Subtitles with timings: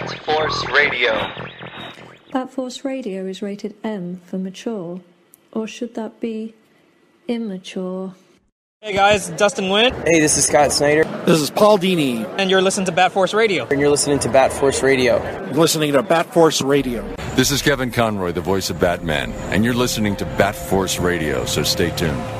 [0.00, 1.12] Bat Force Radio.
[2.32, 5.00] Bat Force Radio is rated M for mature,
[5.52, 6.54] or should that be
[7.28, 8.14] immature?
[8.80, 9.92] Hey guys, Dustin Wynn.
[10.06, 11.04] Hey, this is Scott Snyder.
[11.26, 12.24] This is Paul Dini.
[12.38, 13.66] And you're listening to Bat Force Radio.
[13.66, 15.22] And you're listening to Bat Force Radio.
[15.48, 17.02] You're listening to Bat Force Radio.
[17.34, 21.44] This is Kevin Conroy, the voice of Batman, and you're listening to Bat Force Radio,
[21.44, 22.39] so stay tuned.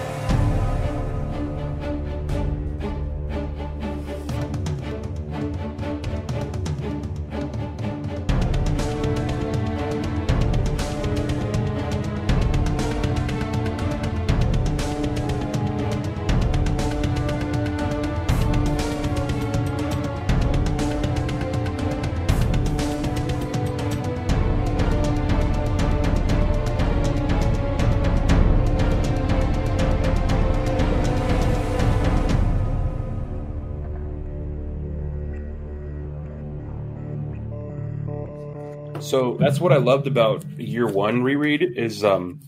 [39.60, 42.40] That's what I loved about year one reread is um,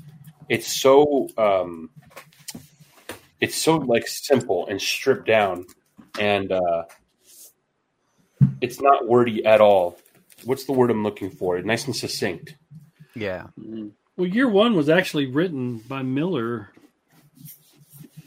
[0.48, 1.90] it's so um,
[3.38, 5.66] it's so like simple and stripped down,
[6.18, 6.84] and uh,
[8.62, 9.98] it's not wordy at all.
[10.44, 11.60] What's the word I'm looking for?
[11.60, 12.54] Nice and succinct.
[13.14, 13.48] Yeah.
[14.16, 16.70] Well, year one was actually written by Miller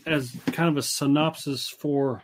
[0.05, 2.21] as kind of a synopsis for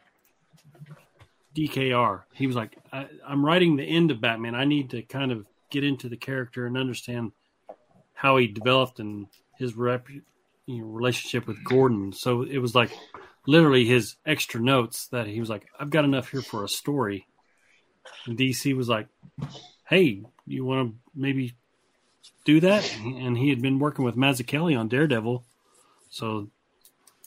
[1.55, 2.21] DKR.
[2.35, 4.53] He was like, I, "I'm writing the end of Batman.
[4.53, 7.31] I need to kind of get into the character and understand
[8.13, 9.27] how he developed and
[9.57, 10.21] his rep, you
[10.67, 12.13] know, relationship with Gordon.
[12.13, 12.91] So it was like
[13.47, 17.25] literally his extra notes that he was like, I've got enough here for a story.
[18.25, 19.07] And DC was like,
[19.87, 21.55] Hey, you want to maybe
[22.45, 22.95] do that?
[23.03, 25.43] And he had been working with Mazzucchelli on Daredevil.
[26.09, 26.49] So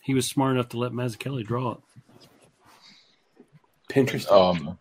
[0.02, 1.78] he was smart enough to let Mazzucchelli draw it.
[3.90, 4.30] Pinterest.
[4.30, 4.78] Um,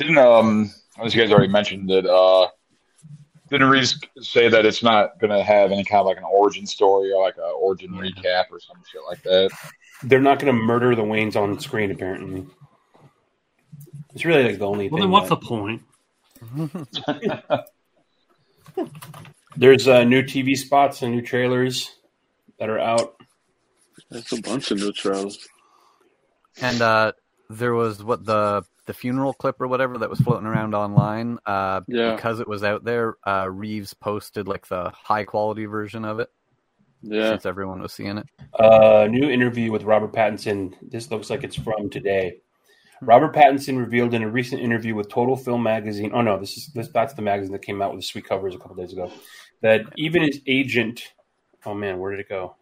[0.00, 0.70] didn't um,
[1.02, 2.48] as you guys already mentioned that uh,
[3.50, 6.66] didn't Reeves say that it's not going to have any kind of like an origin
[6.66, 9.50] story or like an origin recap or some shit like that?
[10.02, 11.90] They're not going to murder the Waynes on screen.
[11.90, 12.46] Apparently,
[14.14, 14.88] it's really like the only.
[14.88, 15.82] Well, thing then what's that- the point?
[19.56, 21.90] There's uh, new TV spots and new trailers
[22.58, 23.16] that are out.
[24.10, 25.38] That's a bunch of new trailers.
[26.62, 27.12] And uh,
[27.50, 31.38] there was what the the funeral clip or whatever that was floating around online.
[31.46, 32.14] Uh, Yeah.
[32.14, 36.28] Because it was out there, uh, Reeves posted like the high quality version of it.
[37.02, 37.30] Yeah.
[37.30, 38.26] Since everyone was seeing it.
[38.58, 40.74] Uh, new interview with Robert Pattinson.
[40.82, 42.38] This looks like it's from today.
[43.02, 46.10] Robert Pattinson revealed in a recent interview with Total Film Magazine.
[46.12, 48.54] Oh no, this is this that's the magazine that came out with the sweet covers
[48.54, 49.10] a couple days ago.
[49.62, 51.14] That even his agent.
[51.64, 52.56] Oh man, where did it go?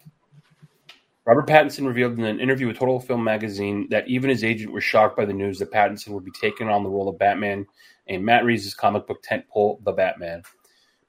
[1.29, 4.83] Robert Pattinson revealed in an interview with Total Film Magazine that even his agent was
[4.83, 7.67] shocked by the news that Pattinson would be taking on the role of Batman
[8.07, 10.41] in Matt Reeves' comic book tentpole, The Batman.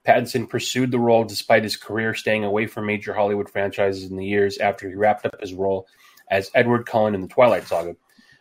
[0.06, 4.26] Pattinson pursued the role despite his career staying away from major Hollywood franchises in the
[4.26, 5.86] years after he wrapped up his role
[6.30, 7.96] as Edward Cullen in the Twilight Saga.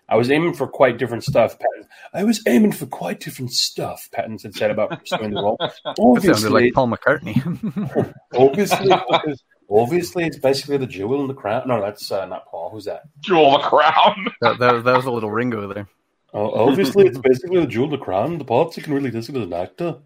[0.10, 1.58] I was aiming for quite different stuff.
[1.60, 1.88] Pattinson.
[2.14, 4.10] I was aiming for quite different stuff.
[4.14, 5.56] Pattinson said about pursuing the role.
[5.62, 8.14] That sounded Obviously, like Paul McCartney.
[8.36, 11.68] obviously, because- obviously, it's basically the jewel in the crown.
[11.68, 12.70] No, that's uh, not Paul.
[12.72, 13.04] Who's that?
[13.22, 14.28] Jewel of the crown.
[14.42, 15.88] that, that, that was a little Ringo there.
[16.32, 18.38] Oh, obviously, it's basically the jewel of the crown.
[18.38, 19.98] The parts I can really listen as an actor.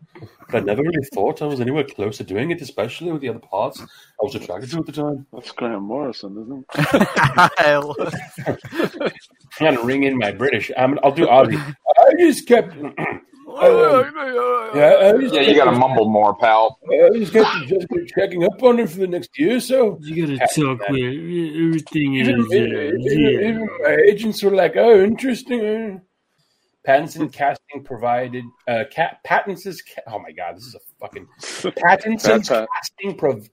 [0.50, 3.28] But I never really thought I was anywhere close to doing it, especially with the
[3.28, 3.86] other parts I
[4.22, 5.28] was attracted to at the time.
[5.34, 7.08] That's Grant Morrison, isn't it?
[9.04, 9.12] I'm
[9.52, 10.72] trying to ring in my British.
[10.78, 11.76] I'm, I'll do Aussie.
[11.98, 12.74] I just kept.
[13.58, 16.80] Um, yeah, I just Yeah, you got to mumble more, pal.
[16.90, 19.98] I just kept just kept checking up on him for the next year so.
[20.02, 22.28] You gotta talk where everything is.
[22.28, 23.50] Even, uh, even, yeah.
[23.50, 26.02] even my agents were like, "Oh, interesting."
[26.88, 28.44] Pattinson casting provided.
[28.68, 29.82] Uh, Cat Pattinson's.
[29.82, 32.68] Ca- oh my god, this is a fucking Pattinson's Pat, Pat.
[32.76, 33.18] casting.
[33.18, 33.50] Prov-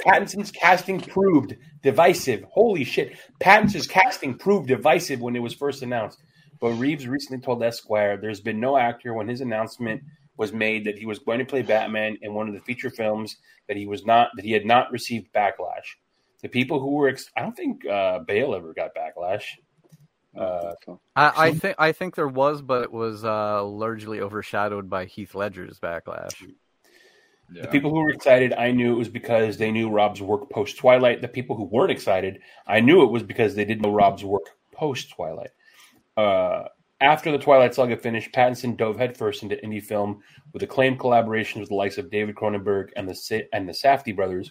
[0.00, 2.44] Pattinson's casting proved divisive.
[2.50, 3.16] Holy shit!
[3.40, 6.22] Pattinson's casting proved divisive when it was first announced.
[6.60, 10.02] But Reeves recently told Esquire there's been no actor when his announcement
[10.36, 13.36] was made that he was going to play Batman in one of the feature films
[13.68, 15.96] that he was not that he had not received backlash.
[16.42, 19.44] The people who were ex- I don't think uh, Bale ever got backlash.
[20.38, 20.74] Uh,
[21.14, 25.34] I, I think I think there was, but it was uh, largely overshadowed by Heath
[25.34, 26.34] Ledger's backlash.
[27.48, 30.78] The people who were excited, I knew it was because they knew Rob's work post
[30.78, 31.22] Twilight.
[31.22, 34.42] The people who weren't excited, I knew it was because they didn't know Rob's work
[34.72, 35.50] post Twilight.
[36.16, 36.64] Uh,
[37.00, 40.22] after the Twilight Saga finished, Pattinson dove headfirst into indie film
[40.52, 44.50] with acclaimed collaborations with the likes of David Cronenberg and the and the Safdie brothers.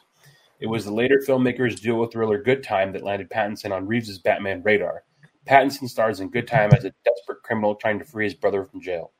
[0.59, 4.61] It was the later filmmakers' duo thriller Good Time that landed Pattinson on Reeves' Batman
[4.63, 5.03] radar.
[5.45, 8.81] Pattinson stars in Good Time as a desperate criminal trying to free his brother from
[8.81, 9.11] jail.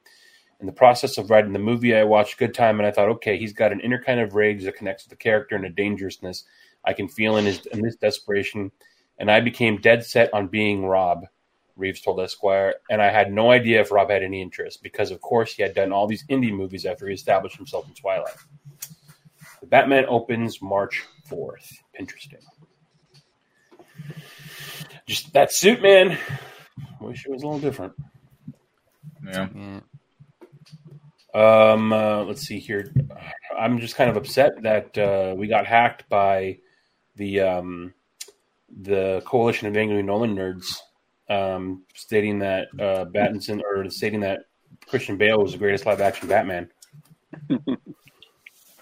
[0.60, 3.38] In the process of writing the movie, I watched Good Time and I thought, okay,
[3.38, 6.46] he's got an inner kind of rage that connects with the character and a dangerousness
[6.86, 8.72] I can feel in his in desperation.
[9.20, 11.26] And I became dead set on being Rob,
[11.76, 12.76] Reeves told Esquire.
[12.90, 15.74] And I had no idea if Rob had any interest because, of course, he had
[15.74, 18.36] done all these indie movies after he established himself in Twilight.
[19.62, 21.74] The Batman opens March 4th.
[21.98, 22.40] Interesting.
[25.06, 26.18] Just that suit, man.
[27.00, 27.94] Wish it was a little different.
[29.26, 29.48] Yeah.
[29.56, 29.80] Yeah.
[31.36, 32.94] Um, uh, let's see here.
[33.58, 36.60] I'm just kind of upset that uh, we got hacked by
[37.18, 37.94] the um,
[38.82, 40.78] the coalition of angry Nolan nerds,
[41.30, 44.42] um, stating that uh, Battinson or stating that
[44.88, 46.70] Christian Bale was the greatest live action Batman.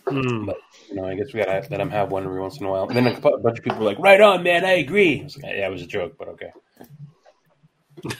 [0.05, 0.45] Hmm.
[0.45, 0.57] But
[0.89, 2.87] you know, I guess we gotta let him have one every once in a while.
[2.87, 5.23] And then a bu- bunch of people were like, "Right on, man, I agree." I
[5.23, 6.51] was like, "Yeah, it was a joke, but okay."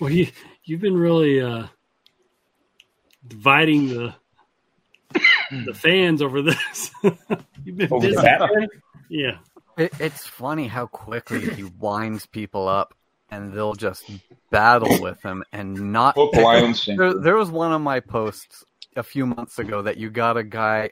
[0.00, 0.28] Well, you
[0.64, 1.66] you've been really uh,
[3.26, 4.14] dividing the
[5.64, 6.90] the fans over this.
[7.64, 8.22] you've been Over busy.
[8.22, 8.68] Batman?
[9.08, 9.38] Yeah.
[9.78, 12.94] It, it's funny how quickly he winds people up,
[13.30, 14.10] and they'll just
[14.50, 16.16] battle with him and not.
[16.16, 18.64] Hook, line, There, there was one of my posts
[18.96, 20.90] a few months ago that you got a guy.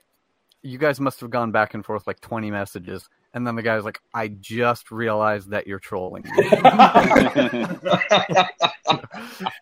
[0.62, 3.84] You guys must have gone back and forth like twenty messages, and then the guy's
[3.84, 6.30] like, "I just realized that you're trolling." me."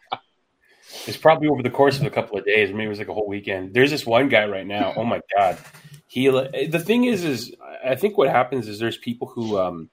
[1.06, 3.14] It's probably over the course of a couple of days, maybe it was like a
[3.14, 3.74] whole weekend.
[3.74, 4.94] There's this one guy right now.
[4.96, 5.58] Oh my god,
[6.14, 6.28] he.
[6.28, 7.52] The thing is, is
[7.84, 9.90] I think what happens is there's people who um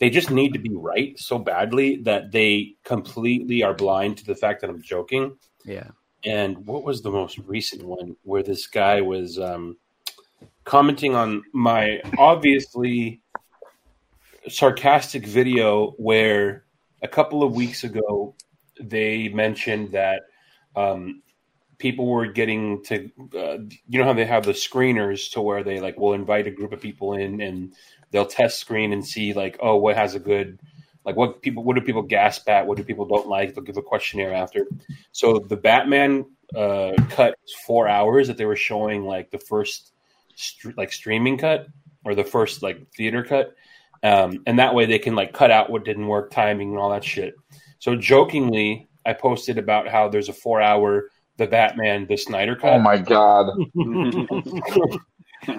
[0.00, 4.34] they just need to be right so badly that they completely are blind to the
[4.34, 5.36] fact that I'm joking.
[5.64, 5.90] yeah.
[6.22, 9.78] And what was the most recent one where this guy was um,
[10.64, 13.22] commenting on my obviously
[14.48, 16.64] sarcastic video where
[17.02, 18.34] a couple of weeks ago
[18.78, 20.22] they mentioned that
[20.76, 21.22] um,
[21.80, 25.80] people were getting to uh, you know how they have the screeners to where they
[25.80, 27.74] like will invite a group of people in and
[28.10, 30.60] they'll test screen and see like oh what has a good
[31.04, 33.54] like what people what do people gasp at what do people don't like?
[33.54, 34.66] They'll give a questionnaire after.
[35.12, 37.36] So the batman uh cut
[37.66, 39.92] four hours that they were showing like the first
[40.34, 41.66] str- like streaming cut
[42.04, 43.54] or the first like theater cut.
[44.02, 46.90] Um and that way they can like cut out what didn't work timing and all
[46.90, 47.34] that shit.
[47.78, 51.08] So jokingly i posted about how there's a four hour
[51.40, 53.48] the batman the snyder cut Oh my god.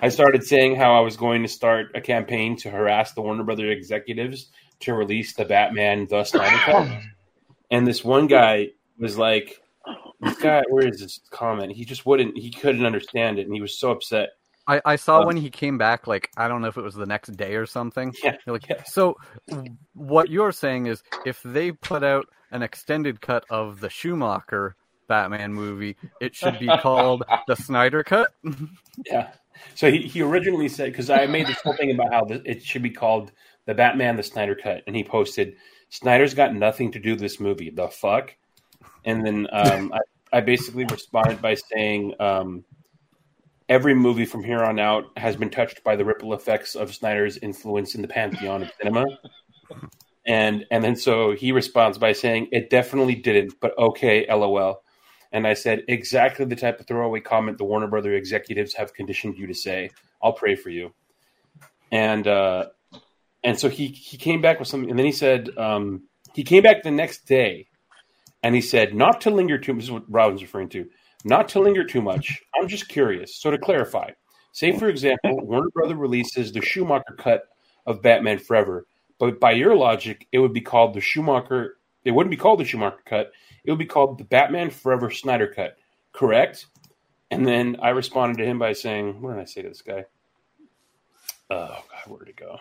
[0.02, 3.44] I started saying how I was going to start a campaign to harass the Warner
[3.44, 4.50] Brother executives
[4.82, 6.88] to release the Batman the Snyder Cut.
[7.72, 9.62] And this one guy was like,
[10.20, 11.72] "This guy, where is this comment?
[11.72, 12.38] He just wouldn't.
[12.38, 14.32] He couldn't understand it, and he was so upset."
[14.68, 16.96] I, I saw Um, when he came back, like I don't know if it was
[16.96, 18.14] the next day or something.
[18.26, 18.84] Yeah, like, yeah.
[18.84, 19.16] so
[19.94, 24.76] what you're saying is, if they put out an extended cut of the Schumacher
[25.12, 28.34] Batman movie, it should be called the Snyder Cut.
[29.06, 29.32] Yeah.
[29.76, 32.82] So he, he originally said because I made this whole thing about how it should
[32.82, 33.32] be called
[33.66, 35.56] the Batman the Snyder Cut, and he posted
[35.90, 37.70] Snyder's got nothing to do with this movie.
[37.70, 38.36] The fuck.
[39.06, 42.64] And then um, I, I basically responded by saying um,
[43.70, 47.38] every movie from here on out has been touched by the ripple effects of Snyder's
[47.38, 49.06] influence in the pantheon of cinema.
[50.26, 54.84] And and then so he responds by saying it definitely didn't, but okay, lol.
[55.32, 59.38] And I said exactly the type of throwaway comment the Warner Brother executives have conditioned
[59.38, 59.92] you to say.
[60.22, 60.94] I'll pray for you.
[61.92, 62.68] And uh,
[63.44, 66.64] and so he he came back with something, and then he said um, he came
[66.64, 67.68] back the next day,
[68.44, 69.74] and he said not to linger too.
[69.74, 70.88] This is what Robin's referring to.
[71.24, 72.42] Not to linger too much.
[72.56, 73.36] I'm just curious.
[73.40, 74.12] So to clarify,
[74.52, 77.44] say for example, Warner Brother releases the Schumacher cut
[77.86, 78.86] of Batman Forever,
[79.20, 81.78] but by your logic, it would be called the Schumacher.
[82.04, 83.32] It wouldn't be called the Schumacher cut.
[83.64, 85.78] It would be called the Batman Forever Snyder cut.
[86.14, 86.66] Correct?
[87.30, 90.06] And then I responded to him by saying, "What did I say to this guy?
[91.50, 92.58] Oh God, where'd it go?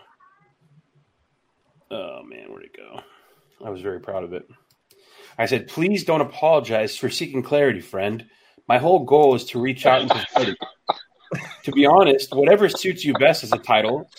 [1.89, 3.01] Oh man, where'd it go?
[3.65, 4.47] I was very proud of it.
[5.37, 8.25] I said, please don't apologize for seeking clarity, friend.
[8.67, 10.11] My whole goal is to reach out and
[10.47, 10.57] it.
[11.63, 14.09] to be honest, whatever suits you best as a title,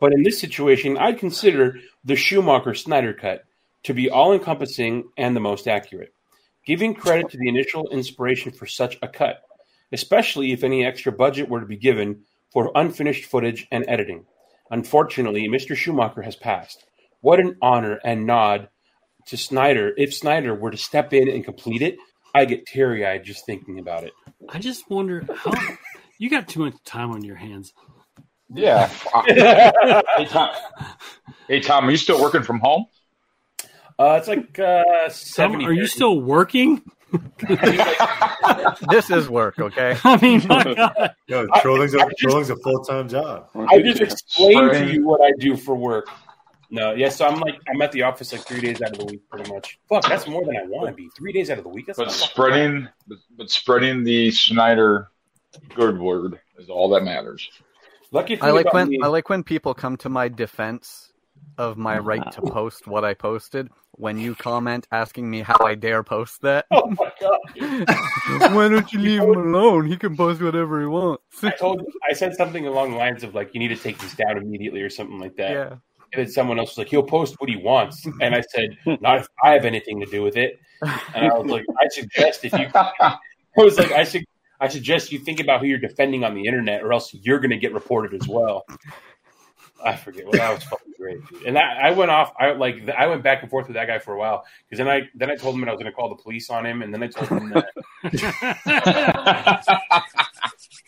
[0.00, 3.44] but in this situation, I'd consider the Schumacher Snyder cut
[3.84, 6.12] to be all encompassing and the most accurate,
[6.66, 9.40] giving credit to the initial inspiration for such a cut,
[9.92, 14.24] especially if any extra budget were to be given for unfinished footage and editing.
[14.70, 15.76] Unfortunately, Mr.
[15.76, 16.84] Schumacher has passed.
[17.20, 18.68] What an honor and nod
[19.26, 19.92] to Snyder.
[19.96, 21.96] If Snyder were to step in and complete it,
[22.34, 24.12] I get teary eyed just thinking about it.
[24.48, 25.52] I just wonder how
[26.18, 27.72] you got too much time on your hands.
[28.54, 28.88] Yeah.
[29.26, 30.50] hey, Tom.
[31.48, 32.86] Hey, Tom, are you still working from home?
[33.98, 35.66] Uh, it's like uh, Tom, seventy.
[35.66, 36.82] are you still working?
[38.90, 39.96] this is work, okay?
[40.04, 41.14] I mean, my God.
[41.26, 43.48] Yo, trolling's a, trolling's a full time job.
[43.54, 46.08] I just explained to you what I do for work.
[46.70, 49.06] No, yeah, so I'm like I'm at the office like three days out of the
[49.06, 49.78] week, pretty much.
[49.88, 51.08] Fuck, that's more than I want to be.
[51.16, 51.86] Three days out of the week.
[51.86, 55.08] That's But spreading, but, but spreading the Snyder
[55.74, 57.48] good word is all that matters.
[58.12, 61.07] Lucky I like when me- I like when people come to my defense
[61.58, 63.68] of my uh, right to post what I posted.
[63.92, 68.54] When you comment asking me how I dare post that, Oh my god!
[68.54, 69.86] why don't you leave him alone?
[69.86, 71.42] He can post whatever he wants.
[71.42, 74.14] I told I said something along the lines of like you need to take this
[74.14, 75.50] down immediately or something like that.
[75.50, 75.76] Yeah.
[76.12, 78.06] And then someone else was like, he'll post what he wants.
[78.20, 80.58] And I said, not if I have anything to do with it.
[81.14, 83.18] And I was like, I suggest if you, I
[83.56, 84.24] was like, I should,
[84.60, 87.50] I suggest you think about who you're defending on the internet, or else you're going
[87.50, 88.64] to get reported as well.
[89.84, 90.24] I forget.
[90.24, 91.18] Well, that was fucking great.
[91.28, 91.42] Dude.
[91.44, 92.32] And that, I went off.
[92.38, 92.88] I like.
[92.88, 95.30] I went back and forth with that guy for a while because then I then
[95.30, 97.02] I told him that I was going to call the police on him, and then
[97.02, 97.66] I told him that.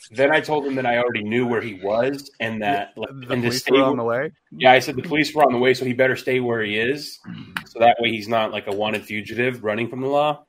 [0.11, 3.15] then I told him that I already knew where he was, and that like, The
[3.15, 4.33] and to police stay were on the way.
[4.51, 6.79] yeah, I said the police were on the way, so he better stay where he
[6.79, 7.19] is,
[7.67, 10.45] so that way he's not like a wanted fugitive running from the law.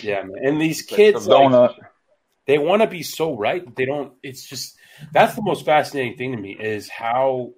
[0.00, 0.32] Yeah, man.
[0.44, 1.78] And these kids, The donut.
[1.78, 1.86] like,
[2.46, 3.74] they want to be so right.
[3.76, 4.12] They don't.
[4.22, 4.76] It's just
[5.12, 7.52] that's the most fascinating thing to me is how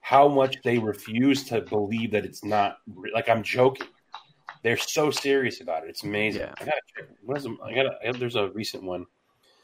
[0.00, 3.88] how much they refuse to believe that it's not re- like I'm joking.
[4.62, 5.90] They're so serious about it.
[5.90, 6.42] It's amazing.
[6.42, 6.54] Yeah.
[6.60, 7.08] I gotta check.
[7.22, 7.52] What is it?
[7.64, 8.18] I gotta.
[8.18, 9.06] There's a recent one.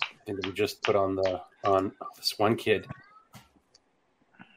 [0.02, 2.86] I think that we just put on the on oh, this one kid.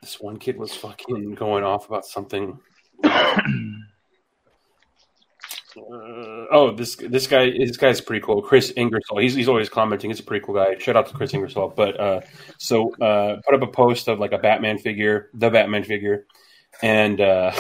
[0.02, 2.60] This one kid was fucking going off about something.
[5.78, 8.42] Uh, oh, this this guy this guy's pretty cool.
[8.42, 9.20] Chris Ingersoll.
[9.20, 10.10] He's he's always commenting.
[10.10, 10.78] He's a pretty cool guy.
[10.78, 11.74] Shout out to Chris Ingersoll.
[11.76, 12.22] But uh,
[12.58, 16.26] so uh, put up a post of like a Batman figure, the Batman figure,
[16.82, 17.52] and uh,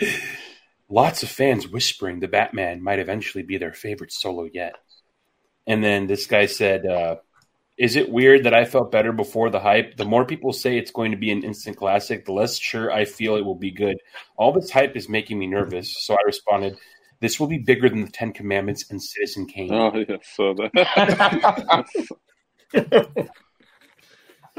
[0.88, 4.76] lots of fans whispering the Batman might eventually be their favorite solo yet.
[5.66, 7.16] And then this guy said, uh,
[7.78, 9.96] "Is it weird that I felt better before the hype?
[9.96, 13.04] The more people say it's going to be an instant classic, the less sure I
[13.04, 13.96] feel it will be good.
[14.36, 16.76] All this hype is making me nervous." So I responded.
[17.22, 19.72] This will be bigger than the Ten Commandments and Citizen Kane.
[19.72, 21.84] Oh yeah, so that.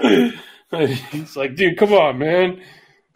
[1.11, 2.61] He's like, dude, come on, man.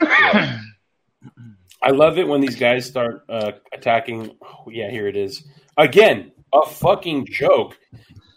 [0.02, 4.36] I love it when these guys start uh, attacking.
[4.44, 5.48] Oh, yeah, here it is.
[5.78, 7.78] Again, a fucking joke.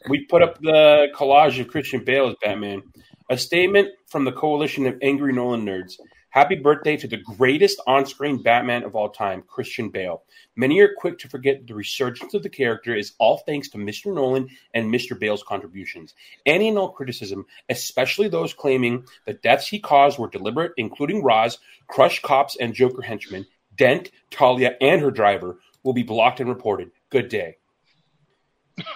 [0.08, 2.82] We put up the collage of Christian Bale as Batman.
[3.28, 5.94] A statement from the coalition of angry Nolan nerds.
[6.30, 10.22] Happy birthday to the greatest on screen Batman of all time, Christian Bale.
[10.54, 14.14] Many are quick to forget the resurgence of the character is all thanks to Mr.
[14.14, 15.18] Nolan and Mr.
[15.18, 16.14] Bale's contributions.
[16.46, 21.58] Any and all criticism, especially those claiming the deaths he caused were deliberate, including Ra's,
[21.88, 23.46] crushed cops, and Joker henchmen,
[23.76, 26.92] Dent, Talia, and her driver, will be blocked and reported.
[27.10, 27.56] Good day.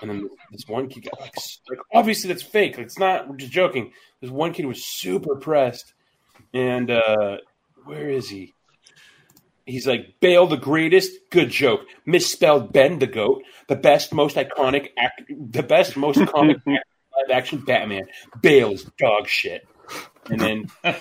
[0.02, 1.34] And then this one kid like,
[1.68, 2.78] like obviously that's fake.
[2.78, 3.28] It's not.
[3.28, 3.92] We're just joking.
[4.20, 5.93] This one kid was super pressed,
[6.54, 7.38] and uh,
[7.84, 8.54] where is he?
[9.66, 11.12] He's like Bale, the greatest.
[11.30, 11.80] Good joke.
[12.06, 13.42] Misspelled Ben, the goat.
[13.68, 18.04] The best, most iconic, act, the best, most comic live action Batman.
[18.40, 19.66] Bale is dog shit.
[20.30, 20.70] And then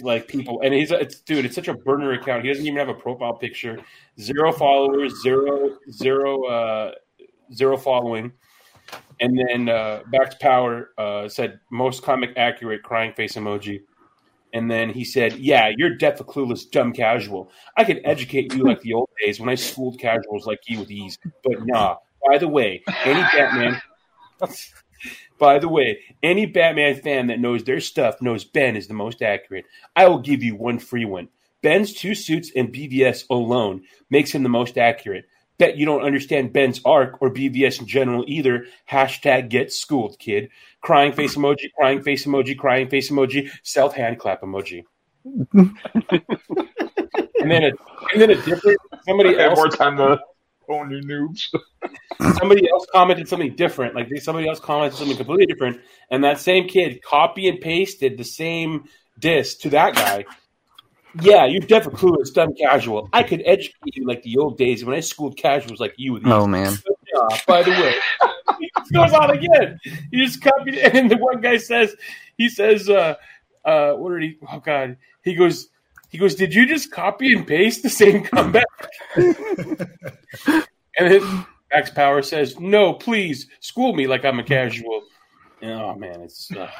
[0.00, 1.44] like people, and he's it's dude.
[1.44, 2.44] It's such a burner account.
[2.44, 3.78] He doesn't even have a profile picture.
[4.20, 5.14] Zero followers.
[5.22, 6.92] Zero zero uh,
[7.54, 8.32] zero following.
[9.20, 13.82] And then uh, back to power uh, said most comic accurate crying face emoji.
[14.54, 17.50] And then he said, "Yeah, you're deaf a clueless dumb casual.
[17.76, 20.90] I could educate you like the old days when I schooled casuals like you with
[20.90, 21.18] ease.
[21.42, 21.96] But nah.
[22.28, 23.80] By the way, any Batman."
[25.38, 29.22] By the way, any Batman fan that knows their stuff knows Ben is the most
[29.22, 29.64] accurate.
[29.96, 31.28] I will give you one free one.
[31.62, 35.24] Ben's two suits and BVS alone makes him the most accurate.
[35.62, 38.66] Bet you don't understand Ben's arc or BVS in general either.
[38.90, 40.48] Hashtag get schooled, kid.
[40.80, 44.82] Crying face emoji, crying face emoji, crying face emoji, self hand clap emoji.
[45.24, 45.70] and
[47.38, 47.70] then a
[48.12, 48.76] and then a different
[49.06, 50.18] somebody else more time to
[50.66, 51.54] phone you noobs.
[52.38, 53.94] somebody else commented something different.
[53.94, 58.24] Like somebody else commented something completely different, and that same kid copy and pasted the
[58.24, 60.24] same diss to that guy.
[61.20, 63.08] Yeah, you're definitely clueless, dumb casual.
[63.12, 66.20] I could educate you like the old days when I schooled casuals like you.
[66.24, 66.78] Oh man.
[67.14, 67.94] Yeah, by the way,
[68.60, 69.78] it goes on again.
[70.10, 71.94] He just copied, it, and the one guy says,
[72.38, 73.16] he says, uh,
[73.64, 74.38] uh, what did he?
[74.50, 75.68] Oh God, he goes,
[76.08, 78.64] he goes, did you just copy and paste the same comeback?
[79.16, 80.66] and
[80.98, 85.02] then Max Power says, no, please school me like I'm a casual.
[85.62, 86.50] Oh man, it's.
[86.50, 86.70] Uh,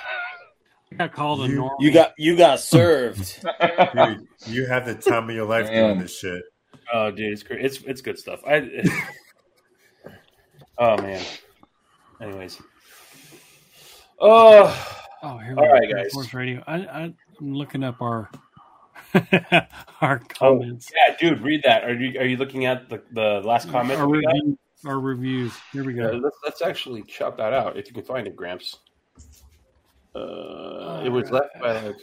[0.99, 1.77] got called a You- normal.
[1.81, 3.43] You got you got served.
[3.95, 6.43] Dude, you have the time of your life doing this shit.
[6.93, 7.65] Oh, dude, it's great.
[7.65, 8.41] It's it's good stuff.
[8.47, 8.69] I.
[10.79, 11.23] oh man.
[12.21, 12.61] Anyways.
[14.21, 14.99] Oh.
[15.25, 15.73] Oh, here we All go.
[15.73, 16.13] right, guys.
[16.13, 16.63] Force Radio.
[16.67, 17.15] I, I, I'm
[17.55, 18.29] looking up our
[20.01, 20.91] our Oh, comments.
[20.95, 21.85] yeah, dude, read that.
[21.85, 24.01] Are you are you looking at the, the last comment?
[24.01, 25.53] our, we review, our reviews.
[25.73, 26.17] Here we Uh, go.
[26.19, 28.79] let's, let's actually chop that out if you can find it, Gramps.
[30.15, 31.97] Uh, it was left by like.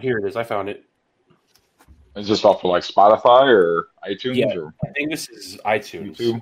[0.00, 0.36] Here it is.
[0.36, 0.84] I found it.
[2.16, 6.16] Is this off of like Spotify or iTunes Yeah, or I think this is iTunes.
[6.16, 6.40] YouTube?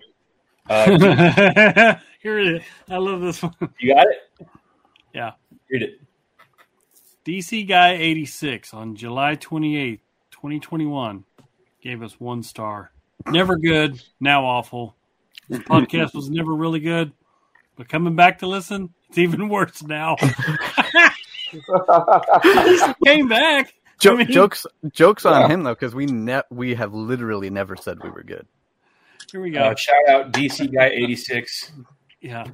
[0.69, 2.63] Uh, Here it is.
[2.89, 3.55] I love this one.
[3.79, 4.49] you got it?
[5.15, 5.33] Yeah.
[5.71, 6.01] Read it.
[7.25, 10.01] DC Guy 86 on July 28th,
[10.31, 11.25] 2021
[11.83, 12.91] gave us one star.
[13.27, 14.97] Never good, now awful.
[15.49, 17.13] This podcast was never really good,
[17.77, 20.17] but coming back to listen, it's even worse now.
[23.05, 23.73] Came back.
[23.99, 25.49] Jo- I mean- jokes, jokes on Yeah.
[25.55, 28.47] him though, because we ne- we have literally never said we were good.
[29.31, 29.61] Here we go.
[29.61, 31.73] Uh, shout out DC guy eighty six.
[32.21, 32.45] Yeah.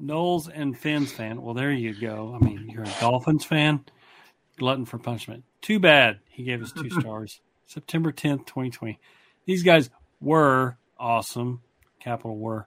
[0.00, 1.40] Noles and Fins fan.
[1.40, 2.36] Well, there you go.
[2.40, 3.84] I mean, you're a Dolphins fan,
[4.58, 5.44] glutton for punishment.
[5.62, 7.40] Too bad he gave us two stars.
[7.66, 8.98] September 10th, 2020.
[9.46, 9.88] These guys
[10.20, 11.62] were awesome.
[12.00, 12.66] Capital were.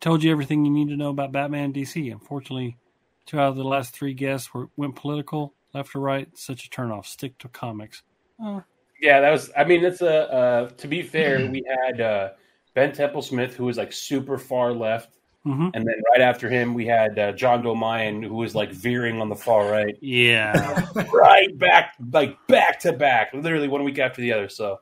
[0.00, 2.10] Told you everything you need to know about Batman DC.
[2.10, 2.78] Unfortunately,
[3.26, 6.28] two out of the last three guests were, went political, left or right.
[6.36, 7.04] Such a turnoff.
[7.06, 8.02] Stick to comics.
[8.40, 8.62] Oh,
[9.02, 9.50] Yeah, that was.
[9.56, 10.32] I mean, it's a.
[10.32, 12.30] Uh, to be fair, we had uh,
[12.74, 15.70] Ben Templesmith, who was like super far left, Mhm.
[15.74, 19.20] and then right after him, we had uh, John Doe Mayan, who was like veering
[19.20, 19.96] on the far right.
[20.00, 20.86] yeah.
[21.12, 24.48] right back, like back to back, literally one week after the other.
[24.48, 24.80] So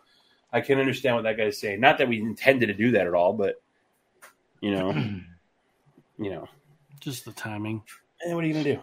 [0.53, 1.81] I can understand what that guy's saying.
[1.81, 3.57] Not that we intended to do that at all, but
[4.61, 4.93] you know,
[6.19, 6.49] you know,
[7.01, 7.83] Just the timing.
[8.25, 8.81] And what are you gonna do?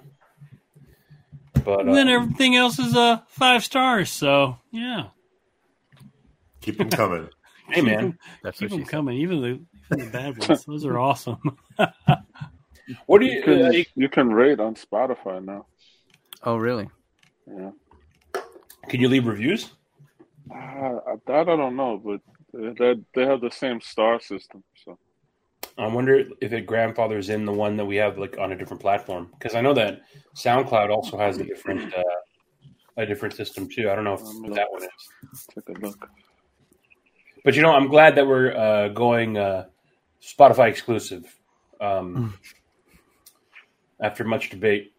[1.63, 4.10] But And then uh, everything else is uh, five stars.
[4.12, 5.08] So, yeah.
[6.62, 7.29] Keep them coming.
[7.70, 10.65] hey, man, That's Keep what them coming, even the, even the bad ones.
[10.67, 11.58] Those are awesome.
[13.06, 13.43] what do You you?
[13.43, 15.65] can, Uh, you can rate on Spotify now.
[16.43, 16.89] Oh, really?
[17.47, 17.71] Yeah.
[18.89, 19.71] can you leave reviews?
[20.54, 22.21] Uh, that I don't know, but
[22.54, 24.63] they, they have the same star system.
[24.84, 24.97] So
[25.77, 28.81] I wonder if it grandfathers in the one that we have like on a different
[28.81, 30.01] platform because I know that
[30.35, 32.03] SoundCloud also has a different uh,
[32.97, 33.89] a different system too.
[33.89, 36.09] I don't know if what that one is, take a look.
[37.43, 39.65] but you know, I'm glad that we're uh, going uh,
[40.21, 41.25] Spotify exclusive.
[41.81, 42.38] Um,
[43.99, 44.93] after much debate,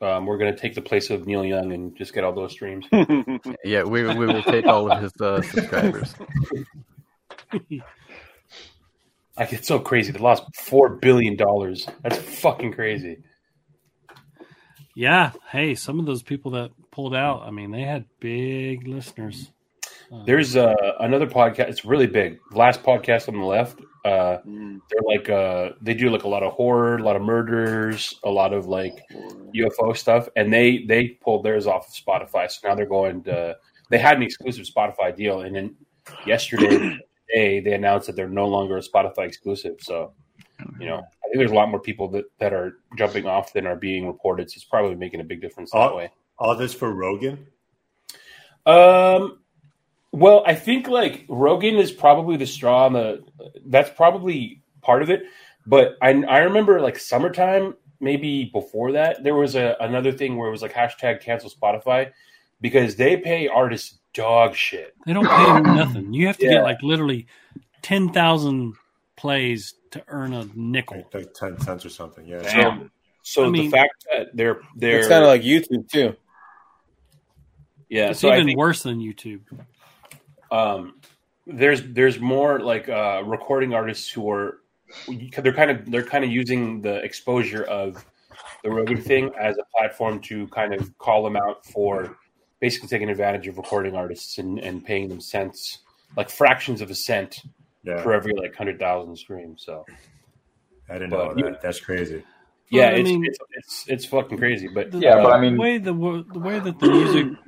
[0.00, 2.52] um, we're going to take the place of Neil Young and just get all those
[2.52, 2.86] streams.
[3.64, 6.14] Yeah, we we will take all of his uh, subscribers.
[9.40, 10.12] I get so crazy.
[10.12, 11.88] They lost four billion dollars.
[12.02, 13.22] That's fucking crazy.
[14.94, 15.32] yeah.
[15.50, 19.50] Hey, some of those people that pulled out, I mean, they had big listeners.
[20.12, 21.70] Uh, There's uh, another podcast.
[21.70, 22.38] It's really big.
[22.52, 23.80] Last podcast on the left.
[24.04, 28.14] Uh, they're like uh, they do like a lot of horror, a lot of murders,
[28.24, 28.98] a lot of like
[29.54, 32.50] UFO stuff, and they they pulled theirs off of Spotify.
[32.50, 33.22] So now they're going.
[33.22, 33.56] To,
[33.88, 35.76] they had an exclusive Spotify deal, and then
[36.26, 36.98] yesterday
[37.32, 39.76] today, they announced that they're no longer a Spotify exclusive.
[39.80, 40.12] So
[40.78, 43.66] you know, I think there's a lot more people that that are jumping off than
[43.66, 44.50] are being reported.
[44.50, 46.10] So it's probably making a big difference that All, way.
[46.38, 47.46] all this for Rogan?
[48.66, 49.38] Um,
[50.12, 53.24] well, I think like Rogan is probably the straw on the.
[53.66, 55.22] That's probably part of it,
[55.66, 60.48] but I I remember like summertime, maybe before that, there was a another thing where
[60.48, 62.10] it was like hashtag cancel Spotify
[62.60, 64.94] because they pay artists dog shit.
[65.06, 66.12] they don't pay them nothing.
[66.14, 66.52] You have to Yeah.
[66.54, 67.26] get like literally
[67.82, 68.74] 10,000
[69.16, 71.04] plays to earn a nickel.
[71.12, 72.26] Like 10 cents or something.
[72.26, 72.42] Yeah.
[72.42, 72.88] So,
[73.22, 76.16] so I the mean- fact that they're they're It's kind of like YouTube too.
[77.88, 79.40] yeah, It's so even think- worse than YouTube.
[80.50, 80.94] um,
[81.46, 84.58] there's there's more like uh, recording artists who are
[85.08, 88.04] they're kind of they're kind of using the exposure of
[88.62, 92.16] the Rogan thing as a platform to kind of call them out for
[92.60, 95.78] basically taking advantage of recording artists and, and paying them cents
[96.16, 97.40] like fractions of a cent
[97.84, 98.02] Yeah.
[98.02, 99.62] for every like hundred thousand streams.
[99.64, 99.84] So
[100.88, 101.62] I didn't But know you- that.
[101.62, 102.22] That's crazy.
[102.70, 104.68] yeah, I it's, mean- it's it's it's fucking crazy.
[104.68, 105.92] But The, Yeah, but I mean- the way the
[106.32, 107.38] the way that the music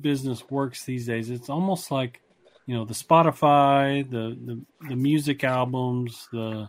[0.00, 2.20] business works these days, it's almost like
[2.66, 6.68] you know the Spotify, the the, the music albums, the,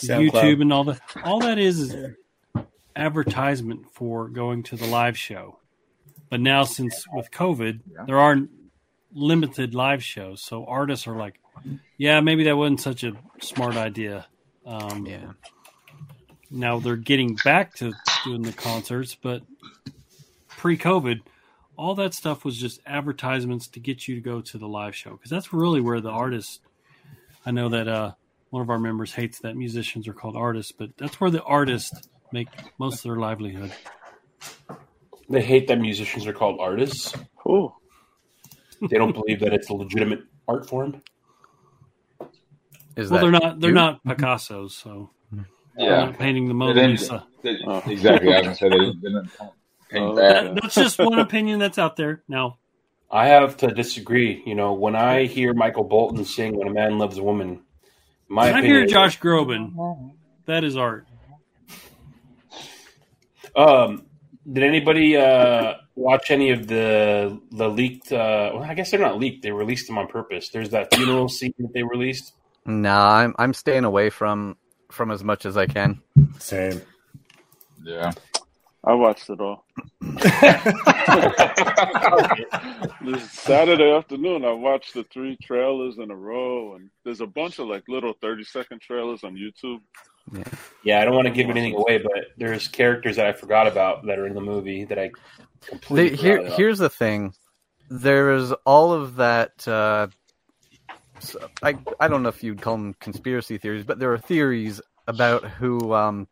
[0.00, 0.30] the SoundCloud.
[0.32, 1.00] YouTube, and all that.
[1.24, 1.96] All that is is
[2.96, 5.58] advertisement for going to the live show.
[6.32, 8.38] But now, since with COVID, there are
[9.12, 11.38] limited live shows, so artists are like,
[11.98, 14.26] "Yeah, maybe that wasn't such a smart idea."
[14.64, 15.32] Um, Yeah.
[16.50, 17.92] now they're getting back to
[18.24, 19.42] doing the concerts, but
[20.48, 21.20] pre-COVID,
[21.76, 25.10] all that stuff was just advertisements to get you to go to the live show
[25.10, 26.60] because that's really where the artists.
[27.44, 28.12] I know that uh,
[28.48, 32.08] one of our members hates that musicians are called artists, but that's where the artists
[32.32, 33.72] make most of their livelihood.
[35.32, 37.14] They hate that musicians are called artists.
[37.46, 37.74] Oh,
[38.82, 41.02] They don't believe that it's a legitimate art form.
[42.96, 43.60] Is well, that they're not.
[43.60, 43.74] They're you?
[43.74, 45.08] not Picasso's, so
[45.78, 46.04] Yeah.
[46.04, 47.26] not painting the They Mona Lisa.
[47.42, 47.52] they-
[47.90, 48.34] exactly.
[48.34, 49.30] I was gonna say they didn't,
[49.88, 50.44] paint Oh, that.
[50.54, 52.22] That, that's just one opinion that's out there.
[52.28, 52.58] Now,
[53.10, 54.42] I have to disagree.
[54.44, 57.62] You know, when I hear Michael Bolton sing "When a Man Loves a Woman,"
[58.28, 60.12] my I opinion hear Josh Groban.
[60.44, 61.06] That is art.
[63.56, 64.06] Um,
[64.50, 68.12] did anybody uh, watch any of the the leaked?
[68.12, 69.42] Uh, well, I guess they're not leaked.
[69.42, 70.48] They released them on purpose.
[70.50, 72.34] There's that funeral scene that they released.
[72.66, 74.56] Nah, I'm I'm staying away from
[74.90, 76.00] from as much as I can.
[76.38, 76.80] Same.
[77.84, 78.12] Yeah.
[78.84, 79.64] I watched it all.
[83.00, 87.60] this Saturday afternoon, I watched the three trailers in a row, and there's a bunch
[87.60, 89.78] of like little 30 second trailers on YouTube.
[90.84, 94.06] Yeah, I don't want to give anything away, but there's characters that I forgot about
[94.06, 95.10] that are in the movie that I
[95.66, 96.52] completely The, forgot here, about.
[96.58, 97.34] here's the thing.
[97.90, 99.66] There is all of that.
[99.68, 100.08] Uh,
[101.18, 104.80] s- I I don't know if you'd call them conspiracy theories, but there are theories
[105.06, 105.92] about who.
[105.94, 106.26] Um,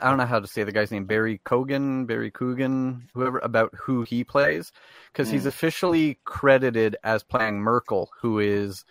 [0.00, 1.06] I don't know how to say the guy's name.
[1.06, 4.70] Barry Cogan, Barry Coogan, whoever about who he plays,
[5.12, 5.48] because he's Mm.
[5.48, 8.84] officially credited as playing Merkel, who is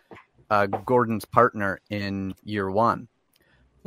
[0.49, 3.07] uh, Gordon's partner in Year One.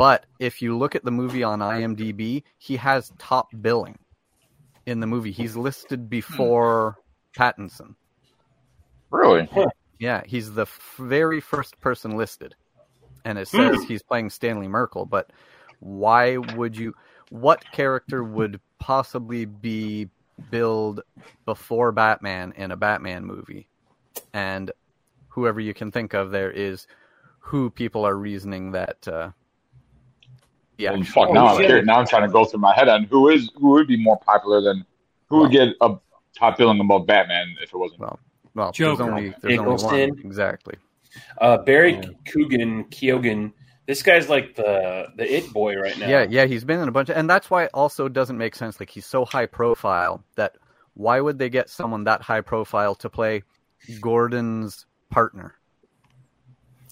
[0.03, 4.01] But if you look at the movie on IMDb, he has top billing
[4.85, 5.31] in the movie.
[5.31, 6.99] He's listed before
[7.39, 7.95] Pattinson.
[9.11, 9.49] Really?
[10.01, 12.57] Yeah, he's the f- very first person listed.
[13.25, 15.31] And it says he's playing Stanley Merkel, but
[15.79, 16.95] why would you
[17.31, 20.09] what character would possibly be
[20.51, 21.03] billed
[21.45, 23.69] before Batman in a Batman movie?
[24.35, 24.73] And
[25.29, 26.89] whoever you can think of there is
[27.39, 29.31] who people are reasoning that uh
[30.79, 31.33] yeah, Well, fuck.
[31.33, 31.87] Now I'm curious.
[31.87, 34.19] Now I'm trying to go through my head on who is who would be more
[34.19, 34.85] popular than
[35.29, 35.97] who would get a
[36.37, 38.01] top billing above Batman if it wasn't.
[38.01, 38.19] Well,
[38.55, 39.03] well there's Joker.
[39.05, 39.97] only there's only one.
[39.97, 40.21] Nicholson.
[40.25, 40.75] Exactly.
[41.39, 43.53] Uh, Barry Coogan, Keoghan.
[43.87, 46.09] This guy's like the the it boy right now.
[46.09, 48.55] Yeah, yeah, he's been in a bunch of, and that's why it also doesn't make
[48.55, 48.81] sense.
[48.81, 50.57] Like he's so high profile that
[50.95, 53.43] why would they get someone that high profile to play
[54.01, 55.55] Gordon's partner?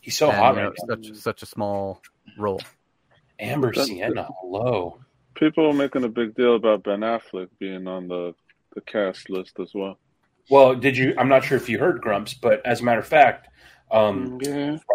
[0.02, 0.94] He's so And, hot you know, right now.
[0.96, 2.02] such such a small
[2.36, 2.60] role.
[3.40, 4.98] Amber That- Sienna, hello.
[5.35, 8.35] People are making a big deal about Ben Affleck being on the,
[8.74, 9.98] the cast list as well.
[10.50, 11.14] Well, did you?
[11.16, 13.48] I'm not sure if you heard Grumps, but as a matter of fact,
[13.90, 14.38] um,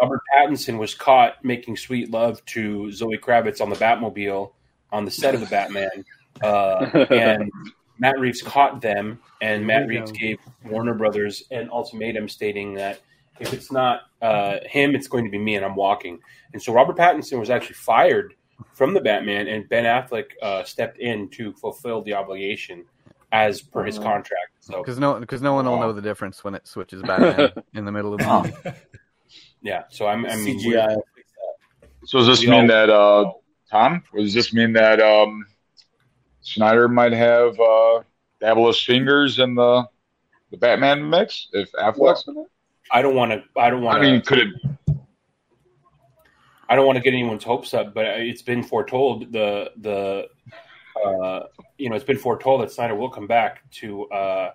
[0.00, 4.52] Robert Pattinson was caught making sweet love to Zoe Kravitz on the Batmobile
[4.92, 6.04] on the set of the Batman,
[6.42, 7.50] uh, and
[7.98, 13.00] Matt Reeves caught them, and Matt Reeves gave Warner Brothers an ultimatum stating that
[13.40, 16.18] if it's not uh, him, it's going to be me, and I'm walking.
[16.52, 18.34] And so Robert Pattinson was actually fired
[18.72, 22.84] from the Batman, and Ben Affleck uh, stepped in to fulfill the obligation
[23.32, 24.08] as per his Uh-huh.
[24.12, 24.52] contract.
[24.60, 27.84] So Because no, because no one will know the difference when it switches Batman in
[27.84, 28.26] the middle of the
[28.64, 28.76] movie.
[29.62, 30.86] yeah, so I'm, I mean, CGI.
[30.88, 31.02] we're-
[32.04, 33.32] So does this We mean all- that uh,
[33.70, 34.02] Tom?
[34.16, 35.44] Does this mean that um,
[36.40, 38.02] Snyder might have uh,
[38.40, 39.84] dabble his fingers in the
[40.52, 42.46] the Batman mix if Affleck's in it?
[42.90, 43.42] I don't want to.
[43.60, 44.48] I don't want I mean, could it?
[46.68, 50.28] I don't want to get anyone's hopes up, but it's been foretold the the
[51.04, 51.46] uh,
[51.78, 54.50] you know it's been foretold that Snyder will come back to uh,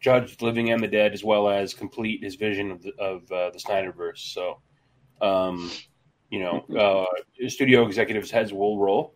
[0.00, 3.32] judge the living and the dead, as well as complete his vision of the, of
[3.32, 4.18] uh, the Snyderverse.
[4.18, 4.60] So,
[5.20, 5.70] um,
[6.30, 9.14] you know, uh, studio executives' heads will roll.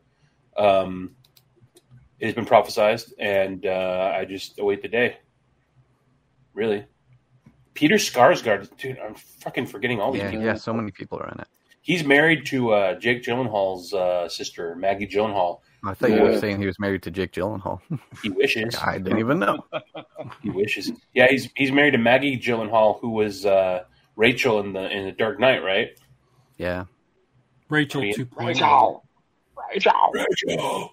[0.56, 1.14] Um,
[2.18, 5.18] it has been prophesized, and uh, I just await the day.
[6.54, 6.84] Really,
[7.80, 10.44] Peter Skarsgård, dude, I'm fucking forgetting all these Yeah, people.
[10.44, 11.48] yeah, so many people are in it.
[11.80, 15.60] He's married to uh, Jake Gyllenhaal's uh, sister, Maggie Gyllenhaal.
[15.82, 17.80] I thought you were saying he was married to Jake Gyllenhaal.
[18.22, 18.76] He wishes.
[18.84, 19.64] I didn't even know.
[20.42, 20.92] He wishes.
[21.14, 25.12] Yeah, he's he's married to Maggie Gyllenhaal, who was uh, Rachel in the in the
[25.12, 25.88] Dark Knight, right?
[26.58, 26.84] Yeah.
[27.70, 28.26] Rachel Rachel.
[28.26, 28.46] 2.0.
[28.46, 29.04] Rachel.
[29.72, 29.92] Rachel.
[30.12, 30.92] Rachel.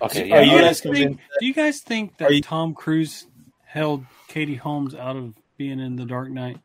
[0.00, 0.40] Okay, yeah.
[0.40, 3.26] you you guys guys think, do you guys think that Tom Cruise
[3.66, 6.58] held Katie Holmes out of being in The Dark Knight?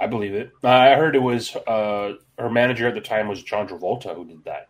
[0.00, 0.52] I believe it.
[0.62, 4.24] Uh, I heard it was uh, her manager at the time was John Travolta who
[4.24, 4.68] did that.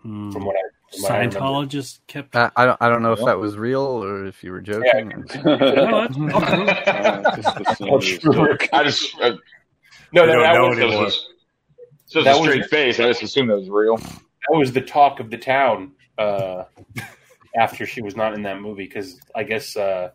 [0.00, 0.30] Hmm.
[0.30, 0.60] From what I,
[0.96, 1.26] from what I.
[1.26, 2.34] Scientologist kept.
[2.34, 5.12] I, I don't I don't know if that was real or if you were joking.
[5.44, 8.32] No, that's- just assume it's sure.
[8.32, 8.68] joke.
[8.72, 9.32] I just uh,
[10.14, 11.04] No, We that was, anymore.
[11.04, 11.26] was-
[12.06, 12.98] So it's That a was- straight face.
[12.98, 13.98] I just assumed that was real.
[13.98, 16.64] that was the talk of the town uh,
[17.56, 20.10] after she was not in that movie because I guess uh,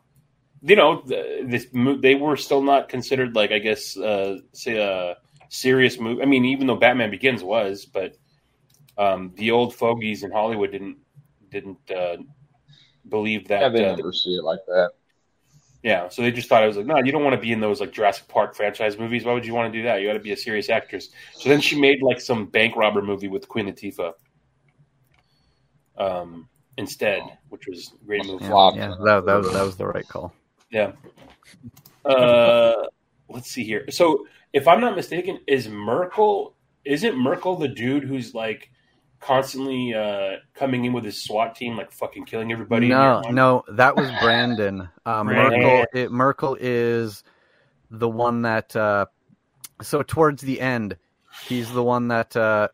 [0.62, 5.18] you know this they were still not considered like I guess uh, say a
[5.50, 6.22] serious movie.
[6.22, 8.16] I mean, even though Batman Begins was, but
[8.98, 10.98] um, the old fogies in Hollywood didn't
[11.50, 12.18] didn't uh,
[13.08, 13.62] believe that.
[13.62, 14.92] Yeah, they uh, never see it like that.
[15.84, 17.60] yeah, so they just thought I was like, no, you don't want to be in
[17.60, 19.26] those like Jurassic Park franchise movies.
[19.26, 20.02] Why would you want to do that?
[20.02, 21.10] You got to be a serious actress.
[21.34, 24.14] So then she made like some bank robber movie with Queen Latifah,
[25.98, 28.46] um, instead, which was a great movie.
[28.46, 30.34] Yeah, yeah, that, that was that was the right call.
[30.72, 30.94] Yeah.
[32.04, 32.88] Uh,
[33.30, 33.90] let's see here.
[33.90, 36.56] So, if I'm not mistaken, is Merkel?
[36.86, 38.70] Isn't Merkel the dude who's like
[39.20, 42.90] constantly uh, coming in with his SWAT team, like fucking killing everybody?
[42.90, 44.90] No, no, that was Brandon.
[45.06, 45.60] Uh, Brandon.
[45.62, 47.24] Merkel, it, Merkel is
[47.90, 48.74] the one that.
[48.76, 49.06] Uh,
[49.82, 50.96] so towards the end,
[51.46, 52.70] he's the one that uh,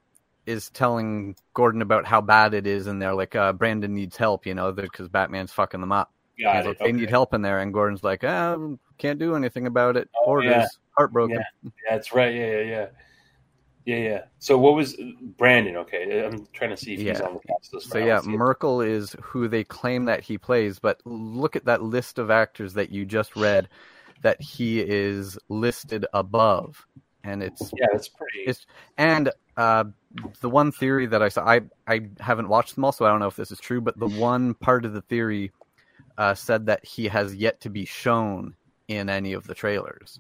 [0.49, 4.45] is telling Gordon about how bad it is, and they're like, uh, "Brandon needs help,"
[4.45, 6.12] you know, because Batman's fucking them up.
[6.41, 8.57] Got He's it, like, they need help in there, and Gordon's like, ah,
[8.97, 10.67] "Can't do anything about it." Orders, Oh, yeah.
[10.97, 11.35] heartbroken.
[11.35, 12.33] Yeah, yeah, that's right.
[12.33, 12.88] Yeah, yeah, yeah,
[13.85, 14.21] yeah, yeah.
[14.39, 14.95] So, what was
[15.38, 15.75] Brandon?
[15.77, 17.25] Okay, I'm trying to see if he's Yeah.
[17.25, 17.89] on the cast list.
[17.89, 18.21] So yeah.
[18.23, 22.73] Merkel is who they claim that he plays, but look at that list of actors
[22.73, 23.69] that you just read
[24.21, 26.85] that he is listed above,
[27.23, 28.39] and it's yeah, it's pretty.
[28.45, 28.65] It's
[28.97, 29.85] and uh,
[30.41, 33.19] the one theory that I saw, I I haven't watched them all, so I don't
[33.19, 35.51] know if this is true, but the one part of the theory
[36.17, 38.55] uh, said that he has yet to be shown
[38.87, 40.19] in any of the trailers.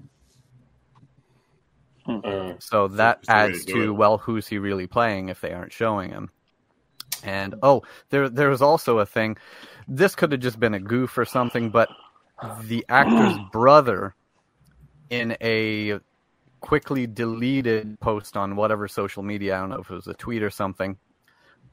[2.23, 5.41] Uh, So that That's the way adds to to well, who's he really playing if
[5.41, 6.31] they aren't showing him?
[7.23, 9.37] And oh, there there was also a thing.
[9.87, 11.89] This could have just been a goof or something, but
[12.63, 14.15] the actor's brother,
[15.09, 15.99] in a
[16.61, 20.43] quickly deleted post on whatever social media, I don't know if it was a tweet
[20.43, 20.97] or something,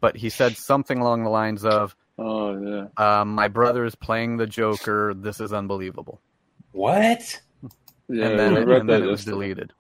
[0.01, 2.87] but he said something along the lines of, Oh yeah.
[2.96, 5.12] uh, "My brother is playing the Joker.
[5.14, 6.20] This is unbelievable."
[6.72, 7.40] what?
[8.09, 9.72] Yeah, and then, it, and then it was deleted.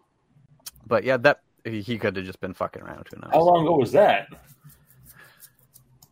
[0.86, 3.06] But yeah, that he could have just been fucking around.
[3.10, 3.30] Who knows?
[3.32, 4.28] How long ago was that?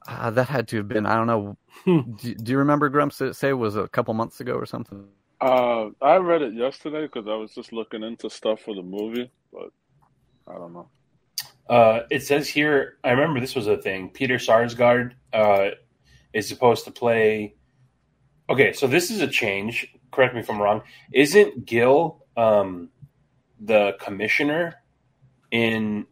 [0.06, 1.06] Uh, that had to have been.
[1.06, 1.56] I don't know.
[1.86, 5.06] do, do you remember Grumps say it was a couple months ago or something?
[5.44, 9.30] Uh, I read it yesterday because I was just looking into stuff for the movie,
[9.52, 9.68] but
[10.48, 10.88] I don't know.
[11.68, 12.96] Uh, it says here.
[13.04, 14.08] I remember this was a thing.
[14.08, 15.72] Peter Sarsgaard uh,
[16.32, 17.56] is supposed to play.
[18.48, 19.86] Okay, so this is a change.
[20.12, 20.80] Correct me if I'm wrong.
[21.12, 22.88] Isn't Gil um,
[23.60, 24.76] the commissioner
[25.50, 26.06] in?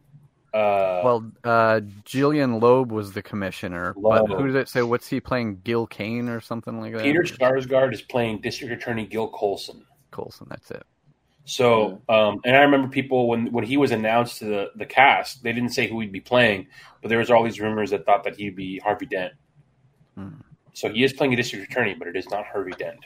[0.53, 4.83] Uh, well, uh, Gillian Loeb was the commissioner, but who did it say?
[4.83, 5.61] What's he playing?
[5.63, 7.01] Gil Kane or something like that?
[7.01, 9.83] Peter Sarsgaard is playing District Attorney Gil Colson.
[10.11, 10.45] Colson.
[10.49, 10.85] That's it.
[11.45, 15.41] So, um, and I remember people when when he was announced to the, the cast,
[15.41, 16.67] they didn't say who he'd be playing,
[17.01, 19.33] but there was all these rumors that thought that he'd be Harvey Dent.
[20.15, 20.35] Hmm.
[20.73, 22.99] So he is playing a district attorney, but it is not Harvey Dent.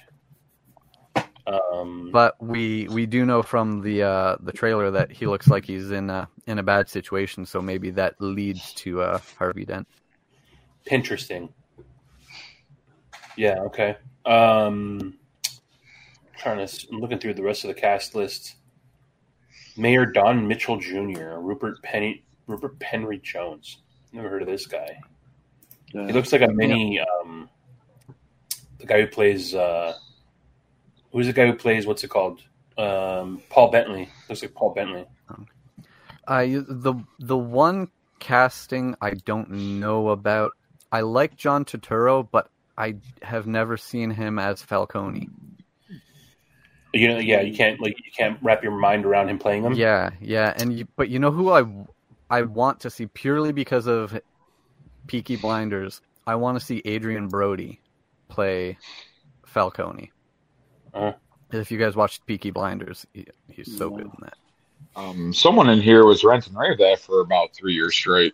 [1.48, 5.64] Um, But we we do know from the uh, the trailer that he looks like
[5.66, 7.46] he's in a in a bad situation.
[7.46, 9.88] So maybe that leads to uh, Harvey Dent.
[10.92, 11.50] interesting.
[13.38, 13.60] Yeah.
[13.62, 13.96] Okay.
[14.26, 15.14] Um,
[16.38, 18.56] trying to s- I'm looking through the rest of the cast list.
[19.78, 23.78] Mayor Don Mitchell Jr., Rupert Penny, Rupert Penry Jones.
[24.12, 25.00] Never heard of this guy.
[25.92, 27.00] He looks like a mini.
[27.00, 27.48] Um,
[28.80, 29.54] the guy who plays.
[29.56, 29.94] Uh,
[31.12, 31.86] who's the guy who plays?
[31.86, 32.42] What's it called?
[32.78, 34.10] Um, Paul Bentley.
[34.30, 35.06] Looks like Paul Bentley.
[36.28, 37.90] I the the one
[38.20, 40.52] casting I don't know about.
[40.92, 45.30] I like John Turturro, but I have never seen him as Falcone.
[46.94, 49.74] You know, yeah, you can't like you can't wrap your mind around him playing him.
[49.74, 51.66] Yeah, yeah, and you, but you know who I
[52.30, 54.20] I want to see purely because of
[55.08, 56.02] Peaky Blinders.
[56.26, 57.82] I want to see Adrien Brody
[58.28, 58.78] play
[59.46, 60.12] Falcone.
[60.98, 61.14] Uh-huh.
[61.52, 64.34] If you guys watched Peaky Blinders, he, he's so good in that.
[64.96, 68.34] Um, someone in here was renting rave that for about three years straight.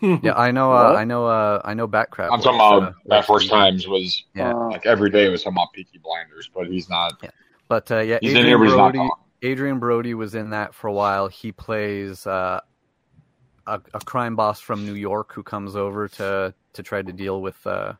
[0.00, 0.72] Yeah, I know.
[0.72, 1.26] Uh, I know.
[1.26, 1.88] Uh, I know.
[1.88, 2.28] Backcrap.
[2.30, 4.52] I'm talking about uh, that first times was Yeah.
[4.52, 7.24] like every day was talking about Peaky Blinders, but he's not.
[7.68, 9.08] But uh, yeah, He's in Adrien here, but he's Brody.
[9.52, 11.28] Adrien Brody was in that for a while.
[11.28, 12.60] He plays uh,
[13.66, 17.40] a, a crime boss from New York who comes over to to try to deal
[17.40, 17.94] with uh,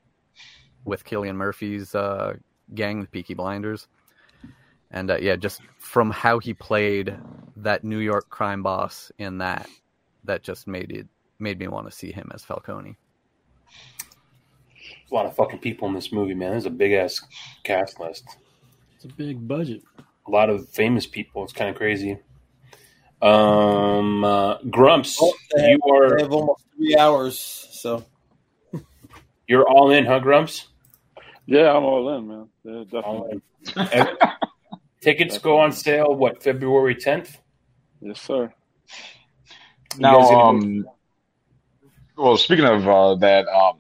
[0.85, 2.35] with Cillian Murphy's uh,
[2.75, 3.89] gang, the Peaky Blinders.
[4.91, 7.17] And uh, yeah, just from how he played
[7.57, 9.69] that New York crime boss in that,
[10.25, 11.07] that just made it
[11.39, 12.97] made me want to see him as Falcone.
[15.11, 16.53] a lot of fucking people in this movie, man.
[16.53, 17.21] There's a big ass
[17.65, 18.25] cast list.
[18.97, 19.83] It's a big budget.
[20.27, 21.43] A lot of famous people.
[21.45, 22.19] It's kind of crazy.
[23.21, 27.39] Um, uh, Grumps, Oh, they you have, are they have almost three hours,
[27.73, 28.05] so
[29.49, 30.69] you're all in, huh, Grumps?
[31.47, 32.49] Yeah, I'm all in, man.
[32.65, 33.43] Yeah, definitely.
[33.93, 34.09] And
[35.01, 36.15] tickets go on sale.
[36.15, 37.37] What February 10th?
[38.01, 38.53] Yes, sir.
[39.95, 40.87] You Now, um,
[42.17, 43.79] well, speaking of uh, that, um,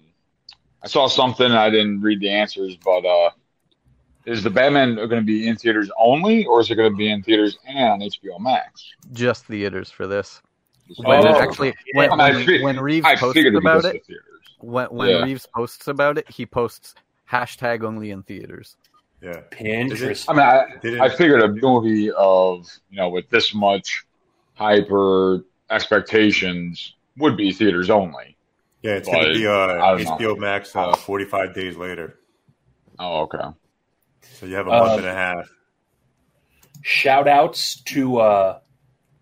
[0.82, 1.50] I saw something.
[1.50, 3.30] I didn't read the answers, but uh,
[4.26, 7.10] is the Batman going to be in theaters only, or is it going to be
[7.10, 8.84] in theaters and on HBO Max?
[9.12, 10.42] Just theaters for this.
[10.98, 14.02] Oh, When actually, when, I when, when Reeves I posts figured it'd be about it,
[14.58, 15.22] when when Yeah.
[15.24, 16.94] Reeves posts about it, he posts
[17.34, 18.76] hashtag only in theaters.
[19.22, 19.40] Yeah.
[19.50, 20.26] Pinterest.
[20.28, 20.32] I
[20.82, 24.04] mean, I, I figured a movie of you know with this much
[24.54, 28.36] hyper expectations would be theaters only.
[28.82, 30.16] Yeah, it's But, going to be uh, I don't know.
[30.18, 32.18] HBO Max uh, 45 days later.
[32.98, 33.38] Oh, okay.
[34.34, 35.48] So you have a month Um, and a half.
[36.82, 38.58] shout outs to uh,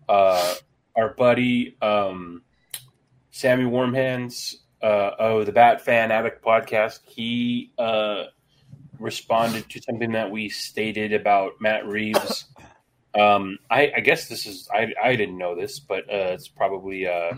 [0.09, 0.53] uh,
[0.97, 2.41] our buddy um,
[3.31, 6.99] Sammy Warmhands uh, oh the Bat Fan Addict podcast.
[7.05, 8.25] He uh,
[8.99, 12.45] responded to something that we stated about Matt Reeves.
[13.15, 17.05] Um, I, I guess this is I, I didn't know this, but uh, it's probably
[17.05, 17.33] uh,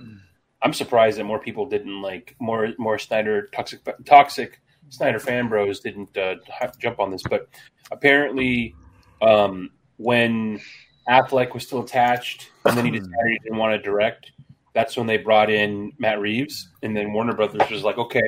[0.61, 5.81] I'm surprised that more people didn't like more more Snyder toxic toxic Snyder fan bros
[5.81, 6.35] didn't uh,
[6.79, 7.49] jump on this, but
[7.91, 8.73] apparently
[9.21, 10.61] um, when
[11.09, 14.31] Affleck was still attached, and then he decided he didn't want to direct.
[14.75, 18.21] That's when they brought in Matt Reeves, and then Warner Brothers was like, "Okay,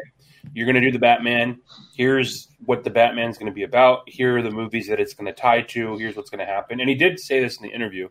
[0.53, 1.59] you're going to do the Batman.
[1.93, 4.07] Here's what the Batman's going to be about.
[4.07, 5.97] Here are the movies that it's going to tie to.
[5.97, 8.07] Here's what's going to happen." And he did say this in the interview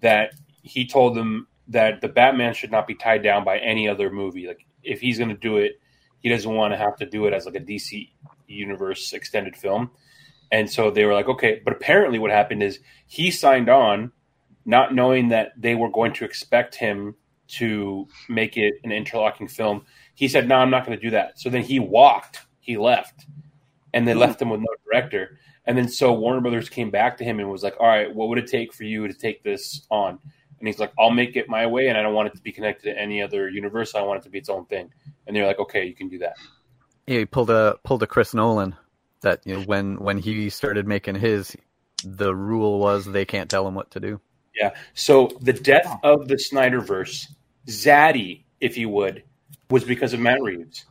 [0.00, 4.10] that he told them that the Batman should not be tied down by any other
[4.10, 4.48] movie.
[4.48, 5.80] Like if he's going to do it,
[6.18, 8.10] he doesn't want to have to do it as like a DC
[8.48, 9.90] universe extended film.
[10.50, 11.62] And so they were like, okay.
[11.64, 14.10] But apparently, what happened is he signed on,
[14.64, 17.14] not knowing that they were going to expect him
[17.58, 19.84] to make it an interlocking film.
[20.14, 22.40] He said, "No, I'm not going to do that." So then he walked.
[22.60, 23.26] He left,
[23.92, 25.38] and they left him with no director.
[25.66, 28.28] And then so Warner Brothers came back to him and was like, "All right, what
[28.28, 30.18] would it take for you to take this on?"
[30.58, 32.52] And he's like, "I'll make it my way, and I don't want it to be
[32.52, 33.94] connected to any other universe.
[33.94, 34.92] I want it to be its own thing."
[35.26, 36.36] And they're like, "Okay, you can do that."
[37.06, 38.74] Yeah, he pulled a pulled a Chris Nolan.
[39.22, 41.56] That you know, when when he started making his,
[42.04, 44.20] the rule was they can't tell him what to do.
[44.54, 44.74] Yeah.
[44.94, 47.26] So the death of the Snyderverse,
[47.66, 49.22] Zaddy, if you would,
[49.70, 50.84] was because of Matt Reeves.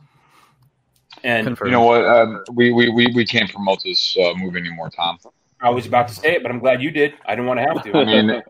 [1.22, 2.04] And You know what?
[2.04, 5.18] Um, we, we, we, we can't promote this uh, movie anymore, Tom.
[5.60, 7.14] I was about to say it, but I'm glad you did.
[7.26, 7.98] I didn't want to have to.
[7.98, 8.42] I mean,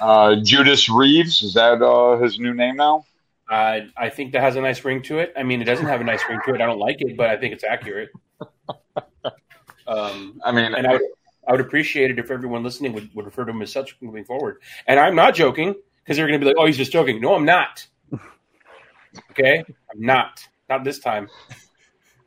[0.00, 3.04] uh, Judas Reeves is that uh, his new name now?
[3.50, 5.34] Uh, I think that has a nice ring to it.
[5.36, 6.62] I mean, it doesn't have a nice ring to it.
[6.62, 8.10] I don't like it, but I think it's accurate.
[9.86, 11.02] Um, I mean, and I would,
[11.46, 14.24] I would appreciate it if everyone listening would, would refer to him as such moving
[14.24, 14.60] forward.
[14.86, 17.34] And I'm not joking because they're going to be like, "Oh, he's just joking." No,
[17.34, 17.86] I'm not.
[19.30, 19.58] Okay,
[19.92, 20.44] I'm not.
[20.68, 21.28] Not this time.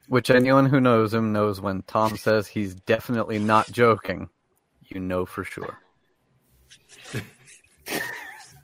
[0.07, 4.29] Which anyone who knows him knows when Tom says he's definitely not joking,
[4.85, 5.77] you know for sure.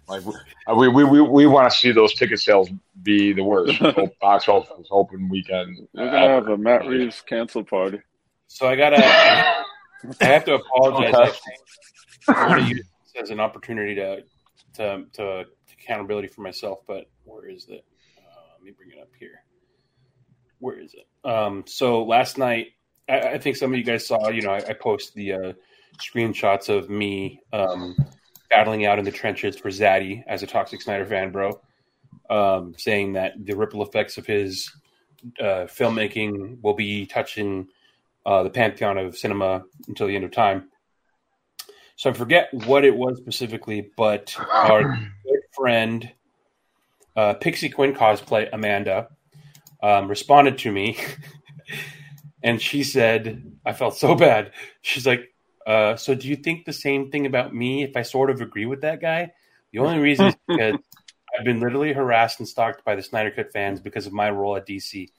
[0.07, 0.21] Like
[0.67, 2.69] uh, we we, we, we want to see those ticket sales
[3.03, 3.73] be the worst.
[3.79, 5.87] Hope- Box office open weekend.
[5.93, 8.01] We're gonna have a Matt Reeves cancel party.
[8.47, 8.97] So I gotta.
[8.97, 11.13] I have to apologize.
[11.13, 11.23] Okay.
[11.23, 12.35] Actually.
[12.35, 14.23] I want to use this as an opportunity to
[14.73, 16.79] to to accountability for myself.
[16.87, 17.85] But where is it?
[18.17, 19.43] Uh, let me bring it up here.
[20.59, 21.07] Where is it?
[21.29, 22.67] Um, so last night,
[23.09, 24.29] I, I think some of you guys saw.
[24.29, 25.53] You know, I, I post the uh,
[25.97, 27.95] screenshots of me um,
[28.49, 31.59] battling out in the trenches for Zaddy as a Toxic Snyder fan, bro.
[32.29, 34.71] Um, saying that the ripple effects of his
[35.39, 37.67] uh, filmmaking will be touching
[38.25, 40.69] uh, the pantheon of cinema until the end of time.
[41.95, 46.11] So I forget what it was specifically, but our good friend
[47.15, 49.09] uh, Pixie Quinn cosplay Amanda
[49.81, 50.97] um, responded to me,
[52.43, 54.51] and she said, "I felt so bad."
[54.81, 55.33] She's like,
[55.67, 57.83] uh, "So do you think the same thing about me?
[57.83, 59.31] If I sort of agree with that guy,
[59.71, 60.77] the only reason is because
[61.37, 64.55] I've been literally harassed and stalked by the Snyder Cut fans because of my role
[64.55, 65.09] at DC.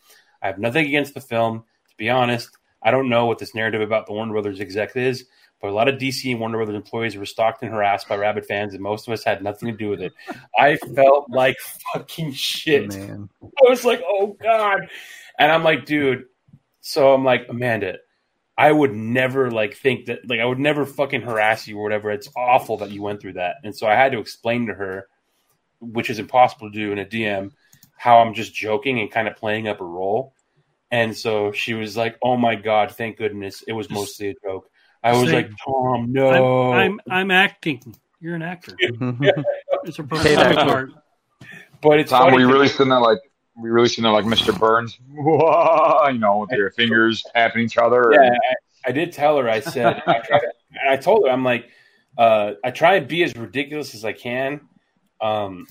[0.42, 1.64] I have nothing against the film.
[1.90, 2.50] To be honest,
[2.82, 5.26] I don't know what this narrative about the Warner Brothers exec is,
[5.68, 8.74] a lot of DC and Warner Brothers employees were stalked and harassed by rabid fans,
[8.74, 10.12] and most of us had nothing to do with it.
[10.58, 11.56] I felt like
[11.92, 12.88] fucking shit.
[12.88, 13.28] Man.
[13.42, 14.88] I was like, oh God.
[15.38, 16.24] And I'm like, dude,
[16.80, 17.98] so I'm like, Amanda,
[18.56, 22.10] I would never like think that like I would never fucking harass you or whatever.
[22.10, 23.56] It's awful that you went through that.
[23.64, 25.08] And so I had to explain to her,
[25.80, 27.50] which is impossible to do in a DM,
[27.96, 30.34] how I'm just joking and kind of playing up a role.
[30.90, 34.70] And so she was like, "Oh my god, thank goodness it was mostly a joke."
[35.04, 37.94] I was Say- like, "Tom, no." I'm, I'm I'm acting.
[38.20, 38.74] You're an actor.
[38.80, 40.90] it's a performance art.
[41.82, 43.18] But it's Tom, funny were you really sitting there like
[43.56, 44.58] were you really sitting there like Mr.
[44.58, 44.98] Burns?
[45.14, 48.10] Whoa, you know, with your fingers tapping each other.
[48.12, 49.48] Yeah, and- I, I did tell her.
[49.48, 51.70] I said, I, try to, and I told her, I'm like,
[52.18, 54.60] uh, I try and be as ridiculous as I can.
[55.20, 55.66] Um,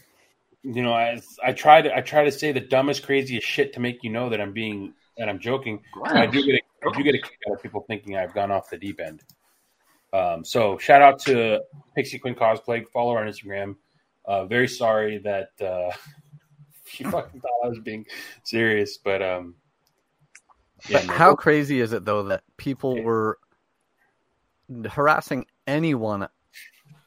[0.64, 3.80] you know, I I try to I try to say the dumbest, craziest shit to
[3.80, 5.82] make you know that I'm being that I'm joking.
[6.06, 8.34] And I do get a, I do get a kick out of people thinking I've
[8.34, 9.24] gone off the deep end.
[10.14, 11.62] Um, so shout out to
[11.96, 12.86] Pixie Quinn cosplay.
[12.94, 13.76] Follow her on Instagram.
[14.26, 15.92] Uh, very sorry that uh,
[16.86, 18.06] she fucking thought I was being
[18.44, 19.56] serious, but um,
[20.88, 21.14] yeah, But no.
[21.14, 23.40] how crazy is it though that people were
[24.90, 26.28] harassing anyone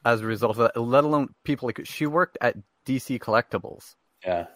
[0.04, 0.80] as a result of that?
[0.80, 2.56] Let alone people like she worked at
[2.86, 3.94] DC Collectibles.
[4.24, 4.46] Yeah.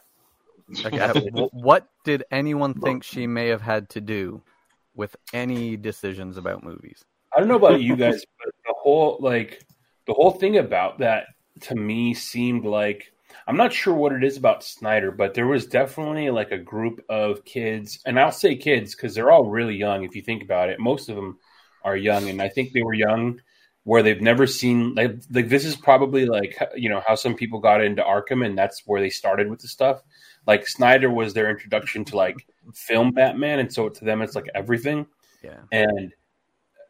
[0.85, 1.15] Like,
[1.53, 4.43] what did anyone think she may have had to do
[4.95, 7.05] with any decisions about movies?
[7.35, 9.65] I don't know about you guys, but the whole like
[10.07, 11.27] the whole thing about that
[11.63, 13.13] to me seemed like
[13.47, 17.05] I'm not sure what it is about Snyder, but there was definitely like a group
[17.09, 20.05] of kids, and I'll say kids because they're all really young.
[20.05, 21.39] If you think about it, most of them
[21.85, 23.41] are young, and I think they were young
[23.85, 27.61] where they've never seen like, like this is probably like you know how some people
[27.61, 30.03] got into Arkham, and that's where they started with the stuff.
[30.47, 34.49] Like Snyder was their introduction to like film Batman, and so to them it's like
[34.55, 35.07] everything.
[35.43, 35.61] Yeah.
[35.73, 36.13] and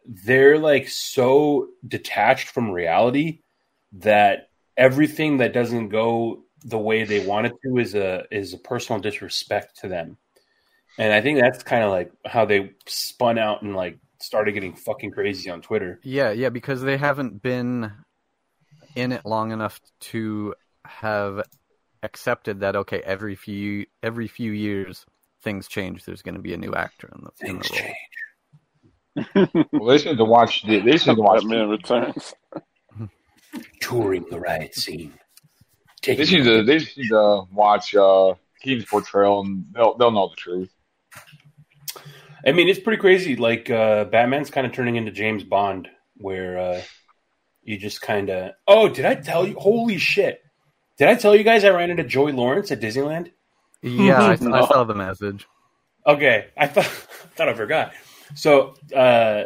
[0.07, 3.41] they're like so detached from reality
[3.93, 8.59] that everything that doesn't go the way they want it to is a is a
[8.59, 10.17] personal disrespect to them.
[10.99, 14.75] And i think that's kind of like how they spun out and like started getting
[14.75, 16.01] fucking crazy on twitter.
[16.03, 17.93] Yeah, yeah, because they haven't been
[18.97, 20.55] in it long enough to
[20.85, 21.43] have
[22.03, 25.07] accepted that okay, every few every few years
[25.43, 26.05] things change.
[26.05, 27.81] There's going to be a new actor in the, in the
[29.35, 29.67] role.
[29.73, 30.63] well, they just need to watch.
[30.63, 31.43] The, they just need to watch.
[31.43, 32.35] Batman Returns.
[33.81, 35.13] touring the riot scene
[36.05, 36.63] They just need to.
[36.63, 40.71] They just need to watch uh, Keaton's portrayal, and they'll they'll know the truth.
[42.47, 43.37] I mean, it's pretty crazy.
[43.37, 46.83] Like uh, Batman's kind of turning into James Bond, where uh,
[47.63, 48.53] you just kind of.
[48.67, 49.57] Oh, did I tell you?
[49.59, 50.41] Holy shit!
[50.97, 53.33] Did I tell you guys I ran into Joey Lawrence at Disneyland?
[53.83, 55.47] Yeah, I, I saw the message.
[56.07, 56.85] Okay, I thought
[57.37, 57.93] thought I forgot.
[58.35, 59.45] So, uh,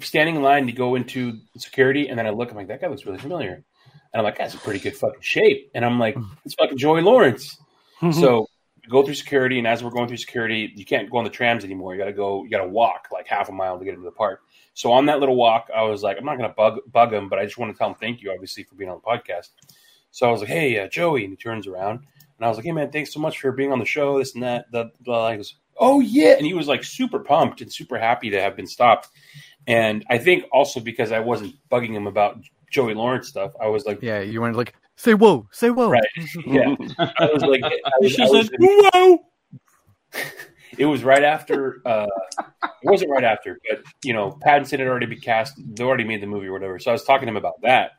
[0.00, 2.50] standing in line to go into security, and then I look.
[2.50, 3.64] I'm like, that guy looks really familiar, and
[4.14, 5.70] I'm like, that's a pretty good fucking shape.
[5.74, 7.56] And I'm like, it's fucking Joey Lawrence.
[8.12, 8.46] so
[8.88, 11.64] go through security, and as we're going through security, you can't go on the trams
[11.64, 11.94] anymore.
[11.94, 12.44] You got to go.
[12.44, 14.40] You got to walk like half a mile to get into the park.
[14.74, 17.38] So on that little walk, I was like, I'm not gonna bug bug him, but
[17.38, 19.50] I just want to tell him thank you, obviously, for being on the podcast.
[20.10, 22.00] So I was like, hey, uh, Joey, and he turns around,
[22.40, 24.18] and I was like, hey man, thanks so much for being on the show.
[24.18, 24.72] This and that.
[24.72, 25.30] Blah, blah.
[25.32, 28.56] He goes, oh yeah, and he was like super pumped and super happy to have
[28.56, 29.08] been stopped.
[29.66, 32.38] And I think also because I wasn't bugging him about
[32.70, 35.90] Joey Lawrence stuff, I was like, Yeah, you weren't like say whoa, say whoa.
[35.90, 36.02] Right.
[36.46, 36.74] Yeah.
[36.98, 39.18] I was like, I was, She I was said, "Whoa!"
[40.78, 41.82] It was right after.
[41.84, 42.06] Uh,
[42.62, 45.52] it wasn't right after, but you know, Pattinson had already been cast.
[45.58, 46.78] They already made the movie or whatever.
[46.78, 47.90] So I was talking to him about that,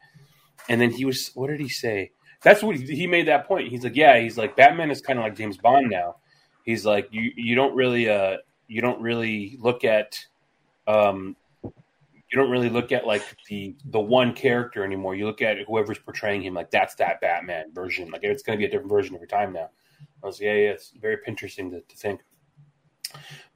[0.68, 1.30] and then he was.
[1.36, 2.12] What did he say?
[2.44, 3.68] That's what he, made that point.
[3.68, 4.20] He's like, yeah.
[4.20, 6.18] He's like, Batman is kind of like James Bond now.
[6.64, 8.38] He's like, you you don't really uh
[8.68, 10.18] you don't really look at
[10.88, 15.16] um you don't really look at like the the one character anymore.
[15.16, 18.10] You look at whoever's portraying him, like that's that Batman version.
[18.10, 19.70] Like it's going to be a different version every time now.
[20.24, 22.22] I was like, yeah, yeah, it's very interesting to, to think.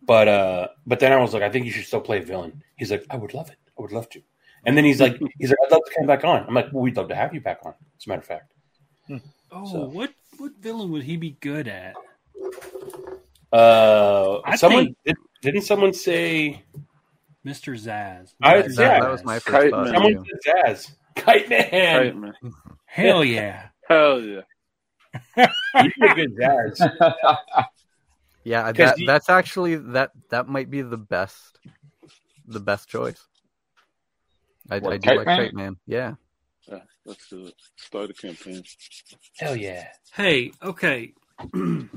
[0.02, 2.64] But uh, but then I was like, I think you should still play villain.
[2.76, 3.58] He's like, I would love it.
[3.78, 4.22] I would love to.
[4.66, 6.46] And then he's like, he's like, I'd love to come back on.
[6.48, 7.74] I'm like, well, we'd love to have you back on.
[7.98, 8.55] As a matter of fact.
[9.52, 11.96] Oh, So- what what villain would he be good at?
[13.54, 16.64] Uh, I someone think- did, didn't someone say
[17.46, 17.74] Mr.
[17.76, 18.34] Zsasz.
[18.42, 19.88] I Yeah, would that, say that was my first Kite thought.
[19.88, 20.92] Someone said Zsasz.
[21.16, 21.72] Kite man.
[22.02, 22.34] Right, man.
[22.86, 23.68] Hell yeah.
[23.88, 24.42] Hell yeah.
[25.36, 27.66] He's a good Zsasz.
[28.48, 31.58] Yeah, 'Cause that, he- that's actually that that might be the best
[32.46, 33.26] the best choice.
[34.70, 35.38] I, What, I do Kite like Man?
[35.40, 35.78] Kite Man.
[35.88, 36.14] Yeah.
[36.68, 37.54] Yeah, let's do it.
[37.76, 38.64] Start a campaign.
[39.38, 39.88] Hell yeah.
[40.14, 41.14] Hey, okay.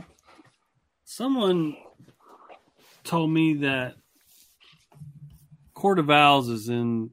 [1.05, 1.77] Someone
[3.05, 3.95] told me that
[5.75, 7.11] Court of Owls is in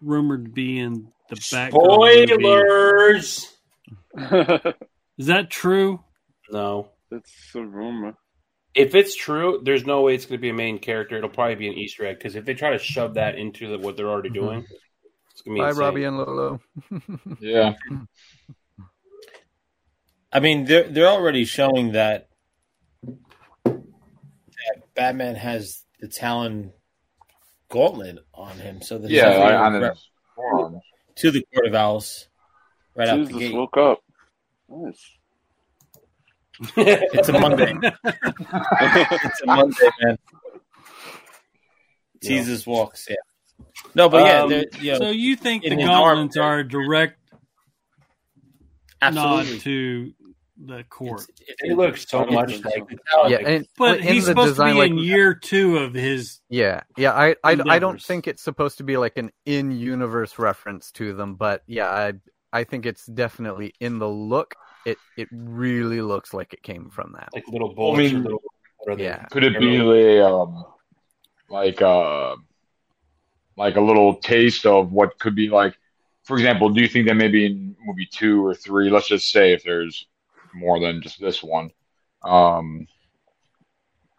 [0.00, 1.70] rumored to be in the back.
[1.70, 3.52] Spoilers.
[5.18, 6.02] Is that true?
[6.50, 6.90] No.
[7.10, 8.14] it's a rumor.
[8.74, 11.16] If it's true, there's no way it's going to be a main character.
[11.16, 13.78] It'll probably be an Easter egg because if they try to shove that into the,
[13.78, 14.46] what they're already mm-hmm.
[14.46, 14.66] doing,
[15.32, 15.80] it's going to be Bye, insane.
[15.84, 16.60] Robbie and Lolo.
[17.40, 17.74] Yeah.
[20.32, 22.28] I mean, they're they're already showing that
[23.64, 26.72] that Batman has the Talon
[27.70, 28.82] gauntlet on him.
[28.82, 30.82] So there's Yeah, definitely I- on re- his forearms.
[31.16, 32.28] to the Court of Owls
[32.94, 33.54] right out the Jesus gate.
[33.54, 34.00] woke up.
[34.68, 35.14] Nice.
[36.76, 37.72] It's a Monday.
[38.04, 40.18] it's a Monday, man.
[42.22, 43.16] Jesus walks, yeah.
[43.94, 46.58] No, but yeah, Um, there- you know, so you think the his gauntlets arm- are
[46.60, 47.18] a direct
[49.00, 49.52] Absolutely.
[49.54, 50.12] nod to
[50.64, 51.22] the court?
[51.62, 52.84] They looks so much like
[53.28, 55.94] Yeah, and but in he's the supposed design, to be like- in year two of
[55.94, 56.40] his.
[56.48, 57.12] Yeah, yeah.
[57.12, 61.36] I, I, I don't think it's supposed to be like an in-universe reference to them,
[61.36, 62.12] but yeah, I
[62.52, 64.54] I think it's definitely in the look.
[64.86, 67.28] It it really looks like it came from that.
[67.34, 68.42] like little I mean, or little,
[68.78, 69.04] what are they?
[69.04, 69.24] Yeah.
[69.30, 70.64] Could it be a um,
[71.50, 72.36] like uh,
[73.58, 75.74] like a little taste of what could be like?
[76.24, 79.52] For example, do you think that maybe in movie two or three, let's just say
[79.54, 80.06] if there's
[80.54, 81.70] more than just this one,
[82.24, 82.88] um,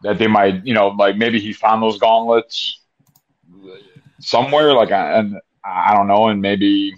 [0.02, 2.80] that they might, you know, like maybe he found those gauntlets
[4.20, 6.94] somewhere, like, I- and I don't know, and maybe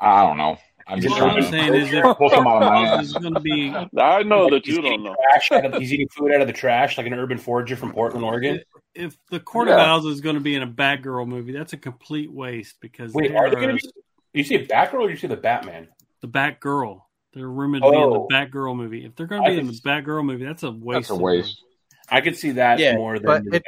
[0.00, 0.58] I don't know.
[0.86, 3.14] I'm just What trying I'm to saying is, if pull some out of my is
[3.14, 3.22] ass.
[3.22, 5.14] going to be I know that you don't know.
[5.30, 7.92] trash out of- he's eating food out of the trash like an urban forager from
[7.92, 8.60] Portland, Oregon.
[8.94, 9.84] if the Court of Yeah.
[9.92, 13.34] Owls is going to be in a Batgirl movie, that's a complete waste because Wait,
[13.34, 13.90] are they going to be?
[14.34, 15.88] You see a Batgirl or you see the Batman?
[16.20, 17.00] the Batgirl.
[17.32, 18.28] They're rumored to be in the Oh.
[18.30, 19.04] Batgirl movie.
[19.04, 21.08] If they're going to I be in can the Batgirl movie, that's a waste.
[21.08, 21.62] That's a waste.
[22.10, 23.62] I could see that Yeah, more than But the it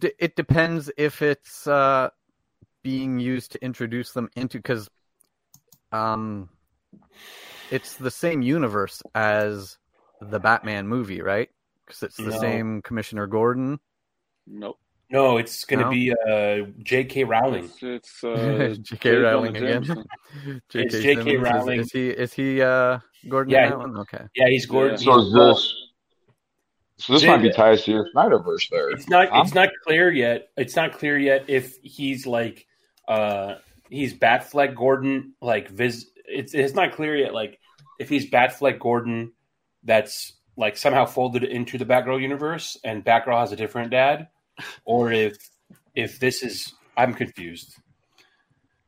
[0.00, 2.10] d- it depends if it's uh,
[2.82, 4.88] being used to introduce them into because
[5.92, 6.48] um,
[7.70, 9.76] it's the same universe as
[10.20, 11.48] the Batman movie, right?
[11.86, 12.38] Because it's the No.
[12.40, 13.78] same Commissioner Gordon.
[14.46, 14.78] Nope.
[15.10, 15.90] No, it's going to No?
[15.90, 17.24] be uh, J.K.
[17.24, 17.64] Rowling.
[17.64, 18.96] It's, it's uh, J.K.
[18.96, 18.96] J.
[19.14, 19.82] Jonah Rowling again.
[19.84, 20.84] J.K.
[20.84, 21.14] It's J.K.
[21.24, 21.26] Simmons.
[21.26, 21.80] Is- Rowling.
[21.80, 23.82] Is, he is he uh, Gordon Yeah.
[23.84, 23.96] in?
[23.98, 24.24] Okay.
[24.34, 24.98] Yeah, he's Gordon.
[24.98, 25.74] So he's- is this?
[26.98, 28.90] So this Jay- might be ties to your Snyderverse there.
[28.90, 29.28] It's not.
[29.30, 29.42] Huh?
[29.44, 30.48] It's not clear yet.
[30.56, 32.66] It's not clear yet if he's like,
[33.06, 33.54] uh,
[33.90, 35.34] he's Batfleck Gordon.
[35.40, 36.06] Like, vis.
[36.24, 37.34] It's it's not clear yet.
[37.34, 37.58] Like,
[37.98, 39.32] if he's Batfleck Gordon,
[39.84, 44.28] that's like somehow folded into the Batgirl universe, and Batgirl has a different dad,
[44.84, 45.36] or if
[45.94, 46.74] if this is.
[46.96, 47.76] I'm confused.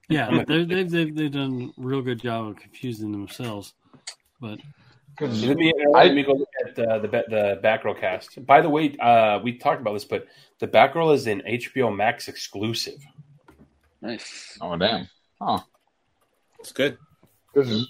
[0.08, 3.72] Yeah, they've, they've, they've, they've done a real good job of confusing themselves.
[4.40, 4.58] But
[5.20, 8.44] Let me, I- let me go look at uh, the Bat- the Batgirl cast.
[8.44, 10.26] By the way, uh, we talked about this, but
[10.58, 12.98] the Batgirl is an HBO Max exclusive.
[14.02, 14.58] Nice.
[14.60, 15.08] Oh damn!
[15.40, 15.60] Huh?
[16.58, 16.96] it's good.
[17.54, 17.84] Do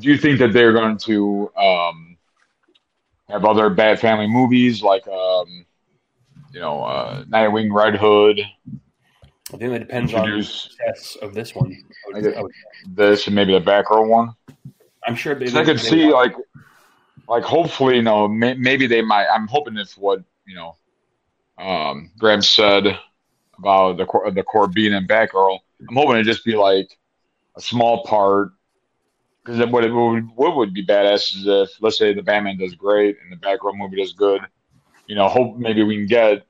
[0.00, 2.16] you think that they're going to um,
[3.28, 5.66] have other Bat Family movies like, um,
[6.52, 11.54] you know, uh, Nightwing, Red Hood, I think that depends on the success of this
[11.54, 11.84] one.
[12.14, 12.52] I I would- I would-
[12.86, 14.30] this, and maybe the Batgirl one?
[15.06, 16.34] I'm sure they, 'Cause I could they- see like,
[17.28, 19.26] like hopefully, you know, may, maybe they might.
[19.26, 20.76] I'm hoping if what you know,
[21.58, 22.98] um, Graham said
[23.58, 26.98] about the core, the core being in Batgirl, I'm hoping it just be like
[27.56, 28.52] a small part.
[29.44, 32.74] Because what it would what would be badass is if let's say the Batman does
[32.74, 34.42] great and the Batgirl movie does good,
[35.06, 36.46] you know, hope maybe we can get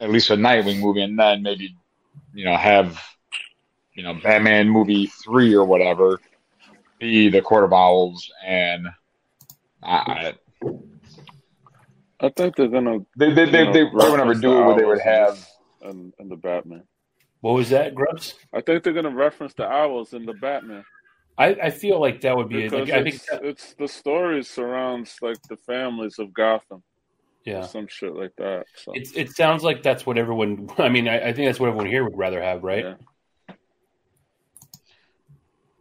[0.00, 1.76] at least a Nightwing movie and then maybe
[2.32, 3.00] you know have
[3.94, 6.20] you know Batman movie three or whatever
[6.98, 8.88] be the Court of Owls and
[9.82, 10.34] I,
[12.20, 13.00] I think they're gonna.
[13.16, 15.46] they they they, know, they, they would never do it where they would owls
[15.84, 16.84] in have and, and the Batman.
[17.40, 18.34] What was that, Grubbs?
[18.52, 20.84] I think they're gonna reference the owls in the Batman
[21.36, 22.62] I, I feel like that would be.
[22.62, 26.82] because Like, I think it's, that, it's the story surrounds like the families of Gotham
[27.44, 27.60] yeah.
[27.60, 28.66] or some shit like that.
[28.76, 30.68] So It's, it sounds like that's what everyone.
[30.78, 32.96] I mean, I, I think that's what everyone here would rather have, right?
[33.48, 33.54] Yeah.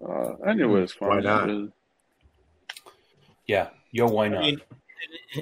[0.07, 0.99] uh, anyway, it's.
[0.99, 1.69] Why not?
[3.45, 3.69] Yeah.
[3.91, 4.41] Yo, why I not?
[4.41, 4.61] mean,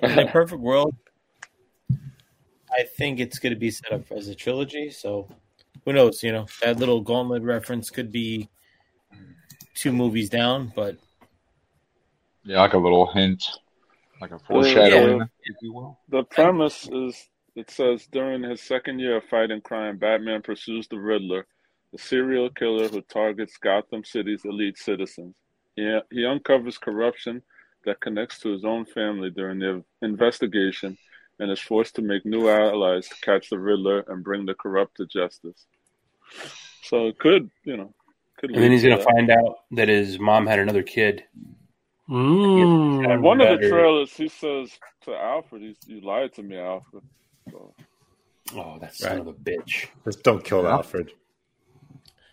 [0.01, 0.93] in, in a perfect world,
[2.71, 4.89] I think it's going to be set up as a trilogy.
[4.89, 5.27] So
[5.85, 6.23] who knows?
[6.23, 8.49] You know, that little gauntlet reference could be
[9.73, 10.97] two movies down, but
[12.43, 13.43] yeah like a little hint,
[14.19, 15.25] like a Well, foreshadowing, yeah.
[15.43, 15.99] if you will.
[16.09, 20.99] The premise is it says during his second year of fighting crime, Batman pursues the
[20.99, 21.45] Riddler,
[21.91, 25.35] the serial killer who targets Gotham City's elite citizens.
[25.75, 27.41] He, he uncovers corruption
[27.85, 30.97] that connects to his own family during the investigation
[31.41, 34.97] and is forced to make new allies to catch the Riddler and bring the corrupt
[34.97, 35.65] to justice.
[36.83, 37.93] So it could, you know,
[38.37, 40.83] could And then lead he's to going to find out that his mom had another
[40.83, 41.23] kid.
[42.07, 43.11] Mm.
[43.11, 44.71] And one of the trailers, he says
[45.05, 47.03] to Alfred, he's, "You lied to me, Alfred."
[47.49, 47.73] So,
[48.55, 49.87] Oh, that son of a bitch.
[50.03, 51.11] Just don't kill Alfred.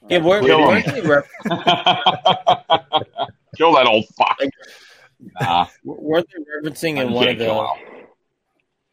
[0.08, 0.66] yeah, weren't, Kill him.
[0.68, 1.28] weren't they ref-
[3.56, 4.38] Kill that old fuck.
[5.40, 7.97] Nah, weren't they referencing in one of the Alfred.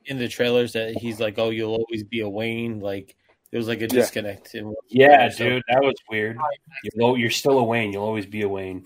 [0.08, 3.16] In the trailers that he's like, "Oh, you'll always be a Wayne." Like
[3.52, 4.54] There was like a disconnect.
[4.56, 6.38] in what- Yeah, so- dude, that was weird.
[6.84, 7.92] You're, lo- you're still a Wayne.
[7.94, 8.86] You'll always be a Wayne.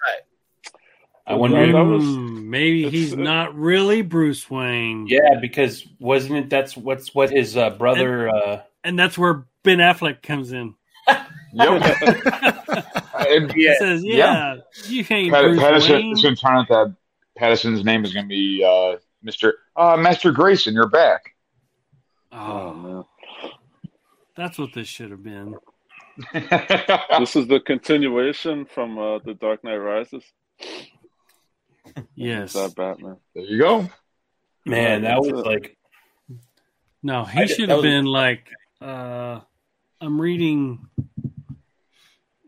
[0.00, 0.72] Right.
[1.26, 1.58] I wonder.
[1.58, 5.06] Mm, maybe he's not really Bruce Wayne.
[5.08, 6.50] Yeah, because wasn't it?
[6.50, 8.28] That's what's what his uh, brother.
[8.30, 10.74] Uh, And that's where Ben Affleck comes in.
[13.54, 16.94] He says, "Yeah, you ain't Pat- Bruce Pattinson, Wayne." it's going to turn out that
[17.38, 20.74] Pattinson's name is going to be uh, Mister uh, Master Grayson.
[20.74, 21.34] You're back.
[22.32, 23.04] Oh, man.
[24.36, 25.56] That's what this should have been.
[26.32, 30.24] this is the continuation from uh, The Dark Knight Rises.
[32.14, 32.52] Yes.
[32.52, 33.16] That Batman.
[33.34, 33.88] There you go.
[34.66, 35.76] man, that was like
[37.02, 38.48] No, he I should that have was- been like,
[38.80, 39.40] uh,
[40.00, 40.86] I'm reading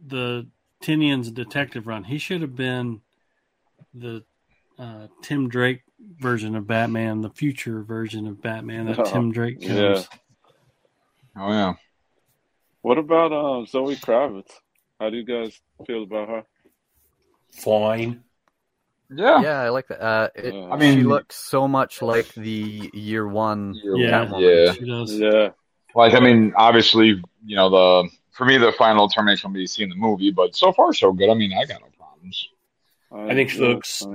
[0.06, 0.46] the
[0.82, 2.04] Tynion's detective run.
[2.04, 3.00] He should have been
[3.94, 4.24] the
[4.78, 5.82] uh, Tim Drake
[6.18, 9.72] version of Batman, the future version of Batman that Oh, Tim Drake comes.
[9.72, 10.02] yeah.
[11.36, 11.74] Oh yeah.
[12.82, 14.50] What about uh, Zoe Kravitz?
[14.98, 16.42] How do you guys feel about her?
[17.52, 18.22] fine.
[19.12, 19.42] Yeah.
[19.42, 20.00] Yeah, I like that.
[20.00, 20.68] Uh, it, Yeah.
[20.70, 23.74] I mean- she looks so much like the year one.
[23.82, 24.66] Yeah, Catwoman.
[24.66, 24.72] Yeah.
[24.72, 25.12] she does.
[25.18, 25.48] Yeah.
[25.96, 29.88] Like I mean, obviously, you know the for me the final termination will be seeing
[29.88, 31.28] the movie, but so far so good.
[31.28, 32.48] I mean, I got no problems.
[33.12, 34.06] I think she looks.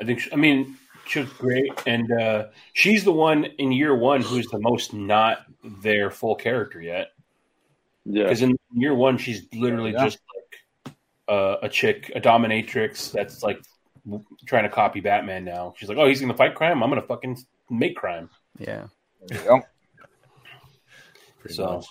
[0.00, 0.20] I think.
[0.20, 0.78] She, I mean,
[1.12, 5.38] she looks great, and uh, she's the one in year one who's the most not
[5.82, 7.08] their full character yet.
[8.04, 8.24] Yeah.
[8.24, 10.04] Because in year one, she's literally Yeah.
[10.04, 10.94] just like
[11.28, 13.60] uh, a chick, a dominatrix that's like
[14.46, 15.44] trying to copy Batman.
[15.44, 16.82] Now she's like, "Oh, he's gonna fight crime.
[16.82, 17.38] I'm gonna fucking
[17.70, 18.86] make crime." Yeah.
[19.28, 19.62] There you go.
[21.48, 21.86] So, much.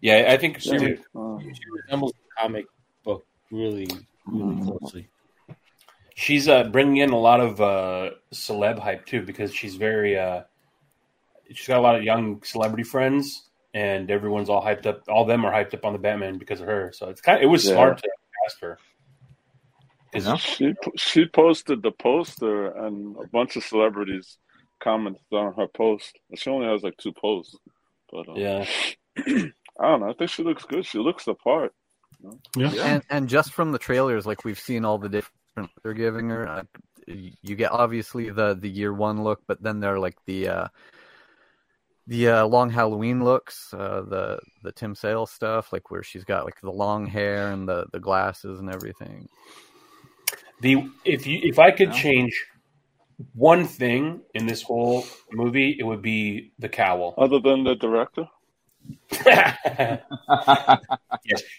[0.00, 0.78] yeah, I think Yeah.
[0.78, 2.66] dude, Uh, She resembles the comic
[3.04, 3.86] book really,
[4.26, 4.78] really Mm.
[4.78, 5.08] closely.
[6.14, 10.18] She's uh, bringing in a lot of uh, celeb hype too because she's very.
[10.18, 10.42] Uh,
[11.52, 15.02] she's got a lot of young celebrity friends, and everyone's all hyped up.
[15.08, 16.92] All of them are hyped up on the Batman because of her.
[16.94, 17.38] So it's kind.
[17.38, 17.74] Of, it was Yeah.
[17.74, 18.10] smart to
[18.44, 18.78] cast her.
[20.12, 20.36] 'Cause Yeah.
[20.36, 24.36] she she posted the poster, and a bunch of celebrities
[24.80, 26.18] commented on her post.
[26.34, 27.56] She only has like two posts,
[28.10, 28.66] but uh, Yeah,
[29.16, 30.10] I don't know.
[30.10, 30.84] I think she looks good.
[30.84, 31.72] She looks the part.
[32.56, 32.70] Yeah.
[32.84, 35.34] And and just from the trailers, like we've seen all the different
[35.82, 36.48] they're giving her.
[36.48, 36.62] Uh,
[37.06, 40.68] you get obviously the the year one look, but then they're like the uh,
[42.06, 46.44] the uh, long Halloween looks, uh, the the Tim Sale stuff, like where she's got
[46.44, 49.28] like the long hair and the the glasses and everything.
[50.60, 51.92] the if you if I could Yeah.
[51.92, 52.46] change
[53.34, 57.14] one thing in this whole movie, it would be the cowl.
[57.18, 58.28] Other than the director,
[59.26, 60.02] yes,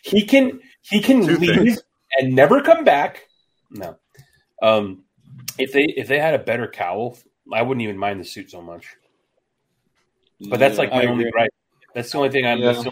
[0.04, 0.60] he can.
[0.82, 1.84] He can Two leave things.
[2.20, 3.28] and never come back.
[3.74, 3.98] No,
[4.62, 5.04] um,
[5.58, 7.18] if they if they had a better cowl,
[7.52, 8.96] I wouldn't even mind the suit so much.
[10.50, 11.32] But that's like my only agree.
[11.32, 11.54] gripe.
[11.94, 12.60] That's the only thing I'm.
[12.60, 12.76] Yeah.
[12.78, 12.92] only-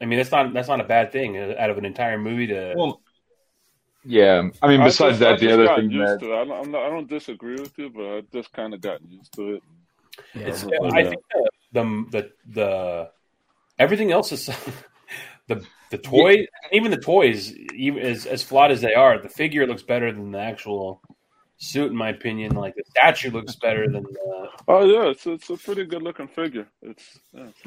[0.00, 2.48] I mean, that's not that's not a bad thing uh, out of an entire movie
[2.48, 2.74] to.
[2.76, 3.00] Well,
[4.04, 4.48] yeah.
[4.60, 6.32] I mean, I besides just- I that, the other thing used that.
[6.32, 9.00] I don't, I'm not, I don't disagree with you, but I just kind of got
[9.08, 9.62] used to it.
[10.34, 10.46] Yeah.
[10.48, 13.10] It's, But, I think the, the the the
[13.78, 14.46] everything else is
[15.46, 19.66] the the toy even the toys even as as flawed as they are the figure
[19.66, 21.02] looks better than the actual
[21.58, 24.30] suit in my opinion like the statue looks better than the
[24.68, 26.68] Oh yeah, it's it's a pretty good looking figure.
[26.82, 27.66] It's, yeah, it's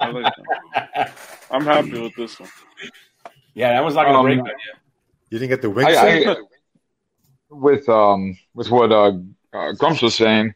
[0.00, 0.32] I like
[0.74, 1.12] that.
[1.50, 2.48] I'm happy with this one.
[3.54, 4.44] yeah that was not gonna Um, break you
[5.30, 6.24] You didn't get the wing I.
[6.24, 6.36] I,
[7.50, 9.12] with um with what uh,
[9.52, 10.54] uh Grumps was saying,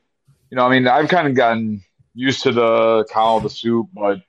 [0.51, 1.83] you know, I mean, I've kind of gotten
[2.15, 4.21] used to the cowl, the suit, but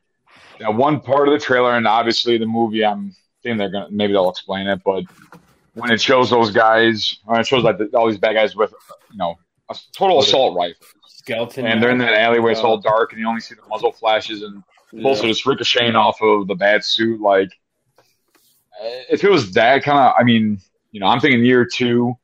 [0.60, 4.14] that one part of the trailer and obviously the movie, I'm thinking they're gonna maybe
[4.14, 5.04] they'll explain it, but
[5.74, 8.74] when it shows those guys, when it shows like the, all these bad guys with,
[9.12, 9.36] you know,
[9.70, 13.28] a total assault rifle, skeleton and they're in that alleyway, it's all dark, and you
[13.28, 14.64] only see the muzzle flashes, and
[15.06, 15.30] also Yeah.
[15.30, 17.22] just ricocheting off of the bad suit.
[17.22, 17.50] Like,
[18.00, 18.04] uh,
[19.10, 20.60] if it was that kind of, I mean,
[20.92, 22.18] you know, I'm thinking year two,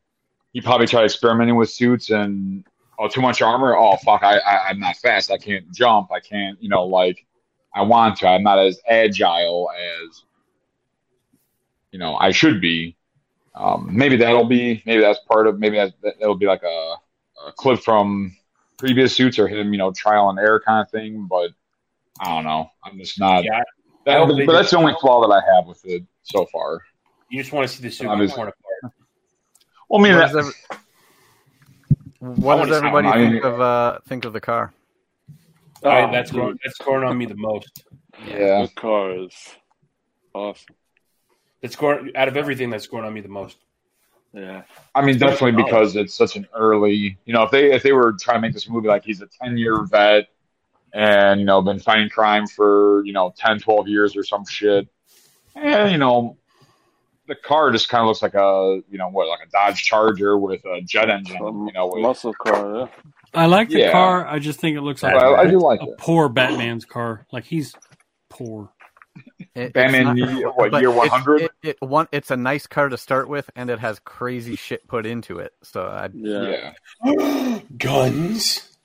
[0.53, 2.65] he probably tried experimenting with suits and
[2.97, 3.75] oh, too much armor.
[3.77, 5.31] Oh fuck, I, I I'm not fast.
[5.31, 6.11] I can't jump.
[6.11, 7.25] I can't, you know, like
[7.75, 8.27] I want to.
[8.27, 10.23] I'm not as agile as
[11.91, 12.95] you know I should be.
[13.53, 16.95] Um, maybe that'll be maybe that's part of maybe that that'll be like a,
[17.47, 18.35] a clip from
[18.77, 21.27] previous suits or him, you know, trial and error kind of thing.
[21.29, 21.51] But
[22.19, 22.69] I don't know.
[22.83, 23.43] I'm just not.
[23.43, 23.59] yeah
[24.05, 26.81] that- but, they just- that's the only flaw that I have with it so far.
[27.29, 28.55] you just want to see the suit torn apart
[29.89, 30.55] Well, I mean, What that, does,
[32.19, 34.73] every- what does everybody think of uh, think of the car?
[35.85, 37.83] I- Oh, that's dude, going that's scoring on me the most
[38.27, 38.65] yeah.
[38.65, 39.33] The car is
[40.33, 40.75] awesome.
[41.61, 43.57] that's scoring out of everything that's scoring on me the most
[44.33, 44.63] Yeah.
[44.93, 47.17] I mean, definitely because it's such an early.
[47.25, 49.27] You know, if they if they were trying to make this movie like he's a
[49.41, 50.27] ten year vet
[50.93, 54.87] and you know been fighting crime for you know 10, 12 years or some shit.
[55.55, 56.37] And you know,
[57.27, 60.37] the car just kind of looks like a you know what like a Dodge Charger
[60.37, 61.37] with a jet engine.
[61.41, 62.77] You know, with, muscle car.
[62.79, 62.87] Yeah.
[63.33, 63.91] I like the Yeah.
[63.91, 64.25] car.
[64.27, 65.97] I just think it looks like I- I do like a it.
[65.97, 67.25] poor Batman's car.
[67.31, 67.73] Like he's
[68.29, 68.71] poor.
[69.53, 71.41] It- Batman, it's ye- what, year 100?
[71.43, 74.85] It, it, one, it's a nice car to start with, and it has crazy shit
[74.87, 75.53] put into it.
[75.63, 76.73] So I, Yeah.
[77.77, 78.77] Guns.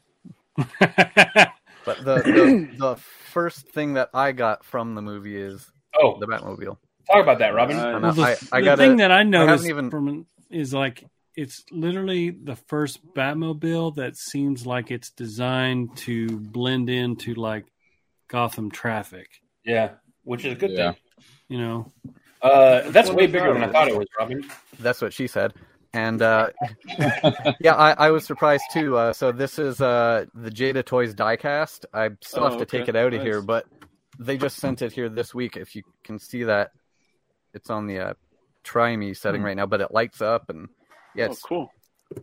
[0.57, 2.97] But the, the the
[3.33, 5.67] first thing that I got from the movie is
[6.01, 6.77] oh the Batmobile.
[7.11, 7.77] Talk about that, Robin.
[7.79, 10.73] And Well, the, I, I the gotta- thing that I haven't noticed even from is
[10.75, 11.05] like
[11.37, 17.67] it's literally the first Batmobile that seems like it's designed to blend into like
[18.29, 19.27] Gotham traffic.
[19.65, 19.93] Yeah,
[20.25, 20.93] which is a good Yeah.
[20.93, 21.01] thing.
[21.49, 21.93] You know,
[22.43, 24.45] Uh, that's way bigger than I thought it was, Robin.
[24.79, 25.53] That's what she said.
[25.93, 26.51] And uh,
[27.61, 28.97] yeah, I, I was surprised too.
[28.97, 31.85] Uh, so this is uh, the Jada Toys diecast.
[31.93, 33.23] I still Oh, have to take it out of Nice.
[33.23, 33.67] here, but
[34.19, 35.57] they just sent it here this week.
[35.57, 36.71] If you can see that,
[37.55, 38.15] it's on the uh,
[38.65, 39.47] try me setting Hmm.
[39.47, 40.69] right now, but it lights up and
[41.15, 41.71] yeah, Oh, it's cool.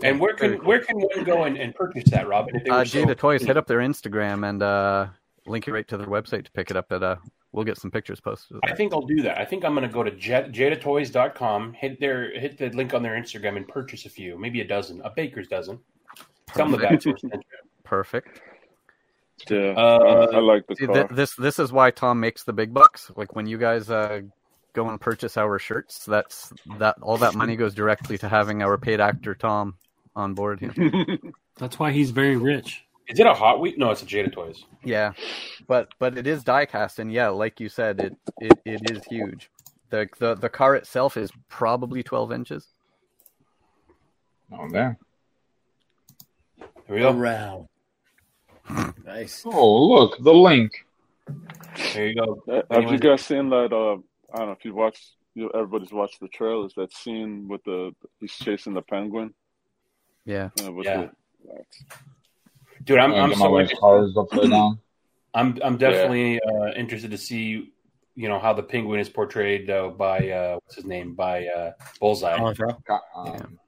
[0.03, 0.67] And where can cool.
[0.67, 2.55] where can one go and, and purchase that, Robin?
[2.55, 5.07] If they uh, were so- Jada Toys hit up their Instagram and uh,
[5.45, 6.91] link it right to their website to pick it up.
[6.91, 7.15] At uh,
[7.53, 8.57] we'll get some pictures posted.
[8.65, 9.37] I think I'll do that.
[9.37, 13.01] I think I'm going to go to jet, jadatoys.com, hit their hit the link on
[13.01, 15.79] their Instagram, and purchase a few, maybe a dozen, a baker's dozen.
[16.55, 17.03] Some of that.
[17.83, 18.41] Perfect.
[19.49, 20.93] Yeah, Uh, I, I like the car.
[20.95, 23.11] th- this this is why Tom makes the big bucks.
[23.15, 24.21] Like when you guys uh,
[24.77, 28.77] go and purchase our shirts, that's that all that money goes directly to having our
[28.77, 29.75] paid actor Tom
[30.15, 31.17] on board here.
[31.57, 32.85] that's why he's very rich.
[33.07, 33.73] Is it a Hot Wheel?
[33.77, 34.65] No, it's a Jada Toys.
[34.83, 35.13] yeah,
[35.67, 39.49] but but it is diecast, and yeah, like you said, it it, it is huge.
[39.89, 42.67] The, the the car itself is probably twelve inches.
[44.51, 44.97] Oh, there.
[46.57, 47.17] There we go.
[47.17, 47.67] Around.
[49.05, 49.43] nice.
[49.45, 50.85] Oh, look, the link.
[51.93, 52.63] There you go.
[52.69, 53.73] Have you guys seen that?
[53.73, 53.97] Uh,
[54.33, 55.05] I don't know if you watched.
[55.35, 56.73] You, everybody's watched the trailers.
[56.75, 59.33] That scene with the he's chasing the penguin.
[60.25, 60.49] Yeah.
[60.63, 61.07] Uh, Yeah.
[61.45, 61.63] The,
[62.83, 64.79] Dude, I'm, Yeah, I'm so my wife's cars upside down.
[65.33, 67.71] I'm I'm definitely uh, interested to see
[68.15, 71.71] you know how the penguin is portrayed uh, by uh, what's his name by uh,
[71.99, 72.37] Bullseye.
[72.37, 72.81] Colin Farrell.
[73.15, 73.59] Um,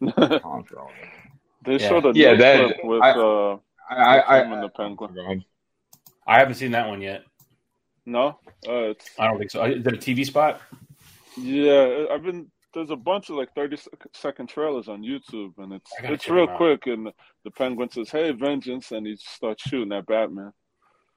[0.12, 0.90] Colin Farrell.
[1.64, 1.88] they Yeah.
[1.88, 5.44] showed a Yeah, new that- clip with I- uh, I, I, him and the penguin.
[6.26, 7.22] I haven't seen that one yet.
[8.06, 8.38] No,
[8.68, 9.64] uh, it's I don't think so.
[9.64, 10.60] Is it a TV spot?
[11.36, 12.06] yeah.
[12.10, 13.78] I've been there's a bunch of like 30
[14.12, 16.86] second trailers on YouTube, and it's it's real quick.
[16.86, 17.10] And
[17.42, 20.52] the penguin says, "Hey, vengeance!" and he starts shooting at Batman.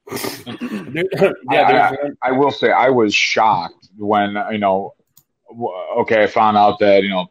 [0.48, 1.04] yeah,
[1.52, 4.96] I, I, I will say I was shocked when you know.
[5.98, 7.28] Okay, I found out that you know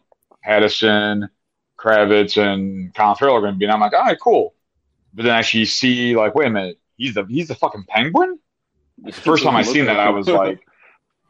[0.46, 1.28] Pattinson,
[1.78, 4.54] Kravitz, and Colin Farrell are going to be, and I'm like, all right, cool.
[5.14, 8.38] But then actually see, like, wait a minute, he's the he's the fucking penguin.
[9.02, 10.60] The first time I seen that, I was like,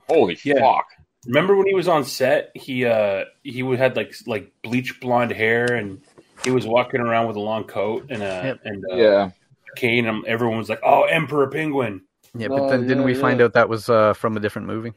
[0.08, 0.60] holy Yeah.
[0.60, 0.86] fuck.
[1.26, 2.50] Remember when he was on set?
[2.54, 6.00] He uh he would had like like bleach blonde hair and
[6.44, 8.60] he was walking around with a long coat and a Yep.
[8.64, 9.30] and uh, Yeah.
[9.76, 10.06] cane.
[10.06, 12.02] And everyone was like, "Oh, Emperor Penguin."
[12.34, 14.68] Yeah, but Oh, then didn't yeah, we find out that was uh, from a different
[14.68, 14.92] movie?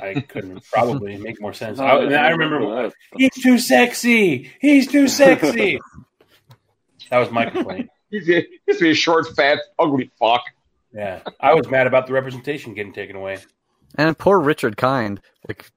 [0.00, 1.78] I couldn't probably make more sense.
[1.78, 4.50] No, I, and I remember he's too sexy.
[4.60, 5.78] He's too sexy.
[7.10, 7.88] that was my complaint.
[8.10, 10.42] He's a, he's a short, fat, ugly fuck.
[10.98, 13.38] Yeah, I was mad about the representation getting taken away.
[13.94, 15.20] And poor Richard Kind.
[15.46, 15.70] Like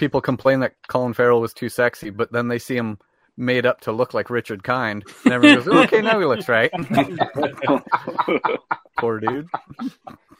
[0.00, 2.98] people complain that Colin Farrell was too sexy, but then they see him
[3.36, 6.72] made up to look like Richard Kind, and everyone goes, "Okay, now he looks right."
[8.98, 9.46] poor dude.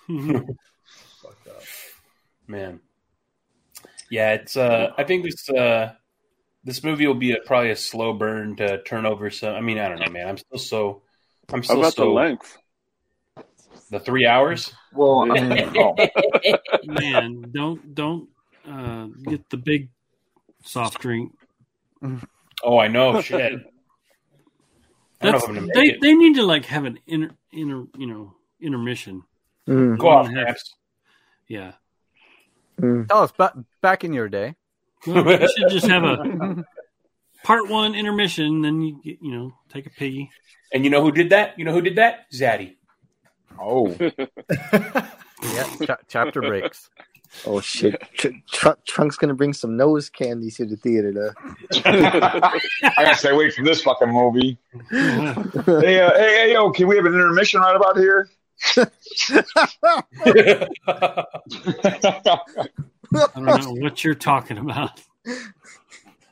[2.49, 2.81] Man,
[4.11, 4.57] yeah, it's.
[4.57, 5.93] uh I think this uh
[6.65, 9.55] this movie will be a, probably a slow burn to turn over some.
[9.55, 10.27] I mean, I don't know, man.
[10.27, 11.03] I'm still so.
[11.53, 12.13] I'm How still about the so.
[12.13, 12.59] length?
[13.91, 14.73] The three hours.
[14.95, 15.95] Well, I mean, oh,
[16.85, 18.29] Man, don't don't
[18.69, 19.89] uh, get the big
[20.65, 21.33] soft drink.
[22.63, 23.21] Oh, I know.
[23.21, 23.53] Shit.
[25.23, 26.01] I know That's, if I'm gonna make they it.
[26.01, 29.23] they need to like have an inter, inter you know intermission.
[29.69, 29.99] Mm.
[29.99, 30.57] Go off, Have-
[31.49, 31.73] Yeah,
[32.81, 33.07] Mm.
[33.09, 34.55] Tell us, ba- back in your day,
[35.07, 36.65] well, we should just have a
[37.45, 38.63] part one intermission.
[38.63, 40.31] Then you get, you know take a pee.
[40.73, 41.59] And you know who did that?
[41.59, 42.31] You know who did that?
[42.33, 42.77] Zaddy.
[43.59, 46.91] Oh, yeah, cha- chapter breaks.
[47.47, 48.01] Oh shit!
[48.15, 51.13] Tr- Tr- Trunk's gonna bring some nose candies to the theater.
[51.13, 51.33] Though.
[51.85, 52.61] I
[52.99, 54.59] gotta stay away from this fucking movie.
[54.91, 58.29] hey, uh, hey, hey, yo, can we have an intermission right about here?
[58.77, 58.87] I
[63.35, 65.01] don't know what you're talking about.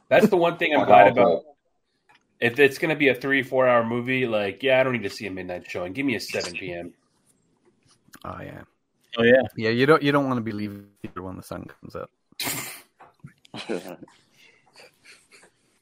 [0.09, 1.45] That's the one thing I'm glad about.
[2.41, 5.03] if it's going to be a three four hour movie, like yeah, I don't need
[5.05, 5.93] to see a midnight showing.
[5.93, 6.93] Give me a seven p.m.
[8.25, 8.62] Oh yeah.
[9.16, 9.43] Oh yeah.
[9.57, 12.11] Yeah, you don't you don't want to be leaving when the sun comes up.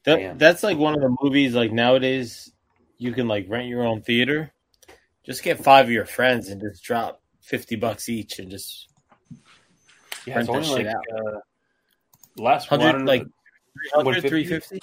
[0.04, 0.38] That, Damn.
[0.38, 2.52] that's like one of the movies like nowadays
[2.96, 4.52] you can like rent your own theater.
[5.24, 8.86] Just get five of your friends and just drop fifty bucks each and just
[10.24, 11.04] Yeah, it's rent that only shit like out.
[11.12, 11.40] uh,
[12.36, 13.26] last one, Hundred like
[13.92, 14.80] 300, 350?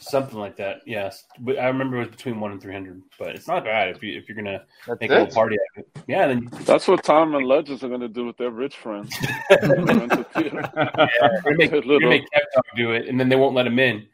[0.00, 0.80] Something like that.
[0.86, 3.02] Yes, but I remember it was between one and three hundred.
[3.18, 5.78] But it's not bad if you if you're gonna That's make a little party out
[5.82, 6.02] of it.
[6.08, 9.14] Yeah, then That's what Tom and Legends are going to do with their rich friends.
[9.50, 10.70] Rent a theater.
[10.74, 13.54] you're gonna make, A you're gonna little- make Kev do it, and then they won't
[13.54, 14.06] let him in.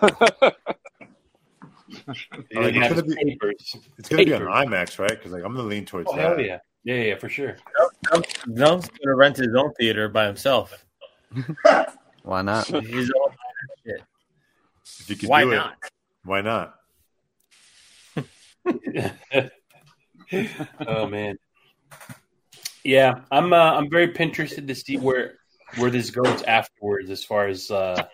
[1.88, 1.98] He
[2.50, 3.76] it's gonna be- papers.
[3.98, 5.10] It's gonna be on IMAX, right?
[5.10, 6.22] Because like I'm gonna lean towards Oh that.
[6.22, 7.56] hell yeah, yeah, yeah, for sure.
[8.46, 10.86] Nump's gonna rent his own theater by himself.
[12.22, 12.66] Why not?
[12.66, 13.31] His own shit.
[15.02, 15.72] If you could Why do not?
[15.82, 15.90] it,
[16.24, 16.74] why not?
[20.86, 21.36] oh man,
[22.84, 25.38] yeah, I'm uh, I'm very interested to see where
[25.76, 28.04] where this goes afterwards, as far as uh,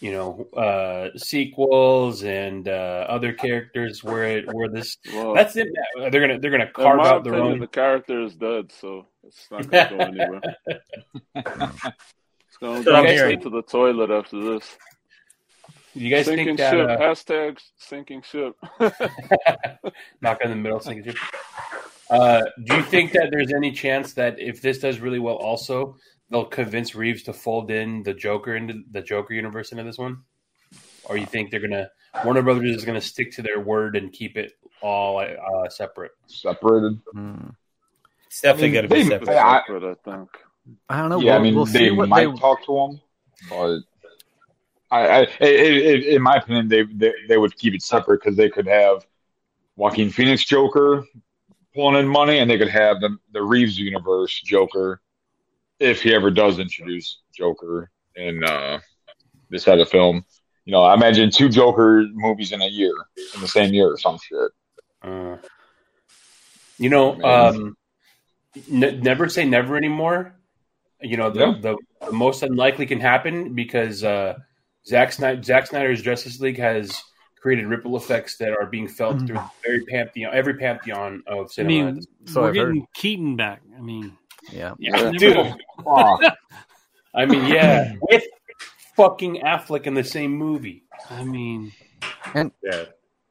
[0.00, 4.04] you know, uh, sequels and uh, other characters.
[4.04, 5.68] Where it where this Well, that's it.
[5.96, 7.60] They're gonna they're gonna carve out their opinion, own.
[7.60, 10.40] the character is dead, so it's not going to go anywhere.
[12.50, 13.40] It's going to That's what I'm go hearing.
[13.40, 14.76] straight to the toilet after this.
[16.00, 16.88] You guys sinking think that ship.
[16.88, 18.54] uh, Hashtag sinking ship.
[20.20, 21.16] knock in the middle, sinking ship.
[22.10, 25.96] Uh, do you think that there's any chance that if this does really well, also
[26.30, 30.22] they'll convince Reeves to fold in the Joker into the Joker universe into this one,
[31.04, 31.90] or you think they're gonna
[32.24, 36.12] Warner Brothers is gonna stick to their word and keep it all uh, separate?
[36.26, 36.98] Separated.
[37.12, 37.48] Hmm.
[38.28, 39.36] It's definitely I mean, gonna be separate.
[39.36, 39.58] I-
[39.90, 40.28] I think.
[40.90, 41.20] I don't know.
[41.20, 42.36] yeah, I we'll, mean, we'll they see might they.
[42.38, 43.00] talk to him,
[43.48, 43.78] but
[44.90, 48.36] I, I it, it, in my opinion, they, they they would keep it separate because
[48.36, 49.06] they could have
[49.76, 51.04] Joaquin Phoenix Joker
[51.74, 55.00] pulling in money, and they could have the the Reeves universe Joker
[55.78, 58.80] if he ever does introduce Joker in uh,
[59.50, 60.24] this type of film.
[60.64, 62.92] You know, I imagine two Joker movies in a year,
[63.34, 64.50] in the same year or some shit.
[65.02, 65.36] Uh,
[66.78, 67.76] you know, um,
[68.70, 70.34] n- never say never anymore.
[71.00, 71.54] You know, the, Yeah.
[71.60, 71.76] the,
[72.06, 74.34] the most unlikely can happen because uh,
[74.88, 77.02] Zack, Snyder, Zack Snyder's Justice League has
[77.40, 81.92] created ripple effects that are being felt through every pantheon, every pantheon of I cinema.
[81.92, 82.66] mean, So we're I've heard.
[82.74, 83.60] getting Keaton back.
[83.76, 84.16] I mean,
[84.50, 84.74] Yeah.
[84.78, 85.10] yeah, Yeah.
[85.18, 85.54] dude.
[85.86, 86.18] Oh,
[87.14, 88.24] I mean, yeah, with
[88.96, 90.84] fucking Affleck in the same movie.
[91.10, 91.72] I mean,
[92.34, 92.84] Yeah.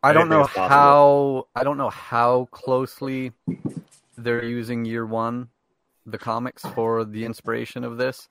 [0.03, 3.32] I don't know how I don't know how closely
[4.18, 5.49] they're using year one,
[6.05, 8.30] the comics for the inspiration of this,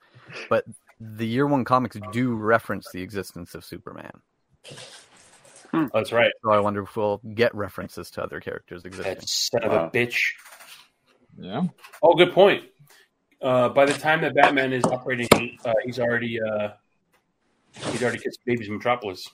[0.49, 0.65] but
[0.99, 4.11] the year one comics do reference the existence of Superman.
[5.73, 6.31] Oh, that's right.
[6.43, 9.21] So I wonder if we'll get references to other characters That existing.
[9.27, 10.17] son of a bitch.
[11.37, 11.63] yeah.
[12.01, 12.63] Oh, good point.
[13.41, 16.69] Uh, by the time that Batman is operating, uh, he's already uh,
[17.91, 19.29] he's already kissed babies in Metropolis.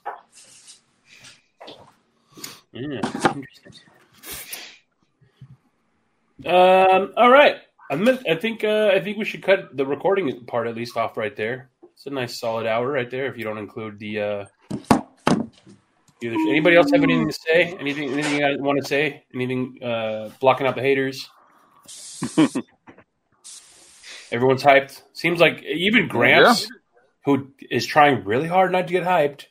[2.74, 3.00] Yeah,
[3.34, 3.74] interesting.
[6.46, 7.58] Um, all right.
[7.92, 10.98] I, meant, I think uh, I think we should cut the recording part at least
[10.98, 11.70] off right there.
[11.94, 13.28] It's a nice solid hour right there.
[13.28, 14.46] If you don't include the uh,
[16.24, 16.36] either.
[16.50, 17.76] Anybody else have anything to say?
[17.80, 18.12] Anything?
[18.12, 19.24] Anything you want to say?
[19.34, 21.30] Anything uh, blocking out the haters?
[24.32, 25.02] Everyone's hyped.
[25.14, 26.68] Seems like even Gramps,
[27.26, 29.46] who is trying really hard not to get hyped,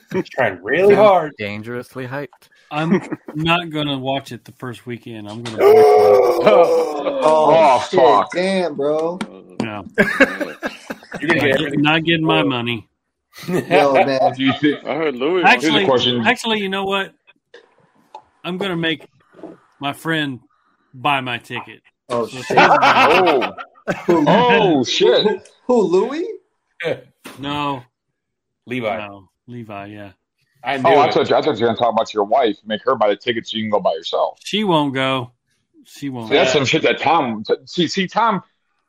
[0.12, 1.32] he's trying really hard.
[1.38, 2.48] Dangerously hyped.
[2.70, 3.00] I'm
[3.34, 5.28] not going to watch it the first weekend.
[5.28, 5.62] I'm going to.
[5.64, 8.00] Oh, Oh, shit.
[8.00, 8.32] fuck.
[8.32, 9.18] Damn, bro.
[9.62, 11.82] No, You're gonna get everything.
[11.82, 12.88] not getting my money.
[13.48, 14.32] Yo, man.
[14.34, 14.84] Do you think?
[14.84, 15.42] I heard Louis.
[15.44, 15.88] Actually,
[16.26, 17.12] actually, you know what?
[18.44, 19.06] I'm going to make
[19.80, 20.40] my friend
[20.92, 21.80] buy my ticket.
[22.08, 22.40] Oh, So shit.
[22.40, 23.52] it's his money.
[24.08, 25.48] Oh, oh shit!
[25.66, 26.26] Who, Louis?
[27.38, 27.82] No,
[28.66, 28.96] Levi.
[29.06, 29.86] no, Levi.
[29.86, 30.12] Yeah,
[30.62, 31.14] I knew Oh, I it.
[31.14, 32.56] thought you, I thought you were gonna talk about your wife.
[32.64, 34.38] Make her buy the ticket so you can go by yourself.
[34.44, 35.32] she won't go.
[35.84, 36.28] She won't.
[36.28, 37.44] See, that's some shit that Tom.
[37.66, 38.42] See, see, Tom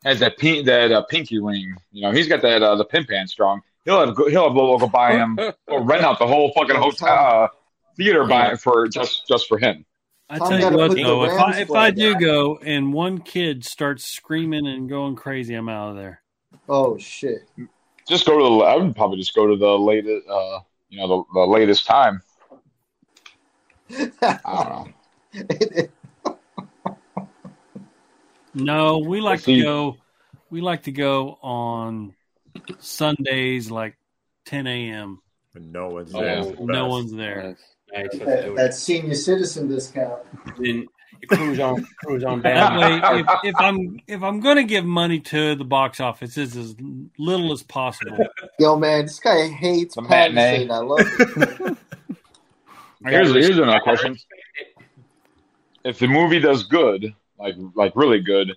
[0.04, 1.74] has that pink, that uh, pinky ring.
[1.92, 3.62] You know, he's got that uh, the pimp hand strong.
[3.84, 7.44] He'll have he'll have Lolo go buy him or rent out the whole fucking hotel
[7.44, 7.48] uh,
[7.96, 9.84] theater by for just just for him.
[10.28, 12.20] I tell you what, though, if I if I do down.
[12.20, 16.22] go and one kid starts screaming and going crazy, I'm out of there.
[16.68, 17.42] Oh, shit.
[18.08, 18.64] Just go to the.
[18.64, 20.28] I would probably just go to the latest.
[20.28, 22.22] Uh, you know, the, the latest time.
[24.22, 24.94] I don't
[25.34, 25.88] know.
[28.54, 29.96] No, we like to go.
[30.48, 32.14] We like to go on
[32.78, 33.98] Sundays, like
[34.46, 35.20] 10 a.m.
[35.54, 36.36] No one's Oh, there.
[36.36, 36.42] yeah.
[36.44, 36.90] It's the No best.
[36.90, 37.56] one's there.
[37.92, 38.18] Nice.
[38.18, 40.22] That, that senior citizen discount.
[40.58, 40.86] Then
[41.22, 42.78] you cruise on, cruise on That down.
[42.78, 46.56] way, if, if I'm if I'm going to give money to the box office, it's
[46.56, 46.74] as
[47.18, 48.18] little as possible.
[48.58, 50.66] Yo, man, this guy hates The matinee.
[50.66, 50.70] Pattinson.
[50.70, 51.78] I love it.
[53.06, 54.16] Here's here's another question:
[55.84, 58.52] If the movie does good, like like really good,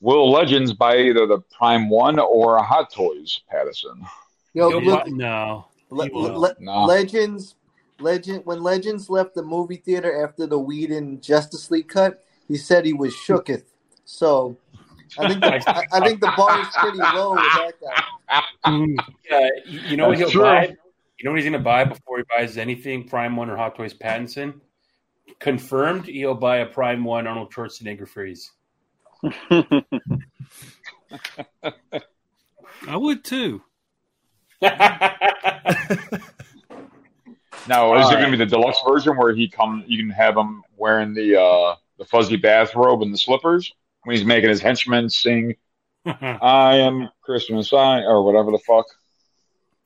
[0.00, 4.04] will Legends buy either the Prime One or a Hot Toys Pattinson?
[4.52, 6.36] Yo, Yo, look, no, Le- he won't.
[6.36, 6.84] Le- Nah.
[6.84, 7.54] Legends,
[8.02, 8.44] Legend.
[8.44, 12.92] When Legends left the movie theater after the Whedon Justice League cut, he said he
[12.92, 13.64] was shooketh.
[14.04, 14.56] So,
[15.18, 18.04] I think the, I, I think the bar is pretty low with that guy.
[18.64, 18.78] Uh,
[19.66, 20.42] you you know what he'll true.
[20.42, 20.74] buy?
[21.18, 23.76] You know what he's going to buy before he buys anything Prime One or Hot
[23.76, 24.60] Toys Pattinson?
[25.38, 28.50] Confirmed, he'll buy a Prime One Arnold Schwarzenegger freeze.
[32.88, 33.62] I would too.
[37.68, 39.84] Now, is All it going to be the deluxe version where he come?
[39.86, 44.26] You can have him wearing the uh, the fuzzy bathrobe and the slippers when he's
[44.26, 45.54] making his henchmen sing
[46.04, 48.86] "I am Christmas," I or whatever the fuck.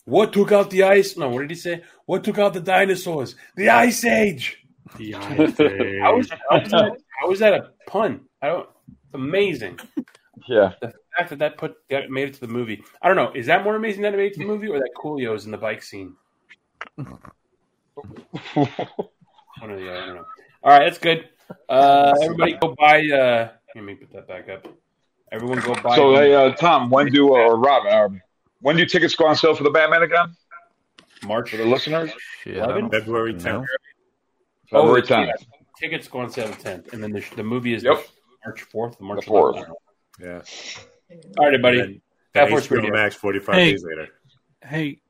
[0.07, 1.17] What took out the ice?
[1.17, 1.83] No, what did he say?
[2.07, 3.35] What took out the dinosaurs?
[3.57, 4.65] The Ice Age.
[4.97, 8.21] The How is, how is that, how is that a pun?
[8.41, 8.69] I don't.
[9.13, 9.81] Amazing.
[10.49, 12.85] Yeah, The fact that that put that made it to the movie.
[13.03, 13.33] I don't know.
[13.35, 15.51] Is that more amazing that it made it to the movie, or that Coolio's in
[15.51, 16.15] the bike scene?
[18.55, 20.03] One or the other.
[20.03, 20.25] I don't know.
[20.63, 21.29] All right, that's good.
[21.69, 23.01] Uh, everybody go buy.
[23.09, 24.67] Uh, let me put that back up.
[25.33, 25.97] Everyone go buy.
[25.97, 28.23] So, hey, uh, Tom, when do or Robin, um,
[28.61, 30.35] when do tickets go on sale for the Batman again?
[31.25, 32.11] March For the listeners,
[32.43, 33.65] Shit, I don't February 10th.
[34.71, 35.29] February Oh, tenth.
[35.29, 35.47] yeah.
[35.79, 38.07] Tickets go on sale the tenth, and then the, the movie is Yep.
[38.45, 39.67] March fourth, March 4th.
[40.21, 40.43] Yeah.
[41.39, 41.81] All right, everybody.
[41.81, 42.01] And
[42.35, 42.93] Fat then Force HBO Radio.
[42.93, 43.71] Max 45 Hey.
[43.71, 44.09] days later.
[44.63, 45.01] Hey,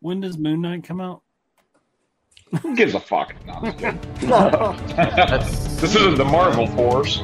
[0.00, 1.22] when does Moon Knight come out?
[2.62, 3.34] Who gives a fuck?
[3.44, 4.00] No, I'm just kidding.
[4.28, 4.76] No.
[5.80, 7.22] this isn't the Marvel Force.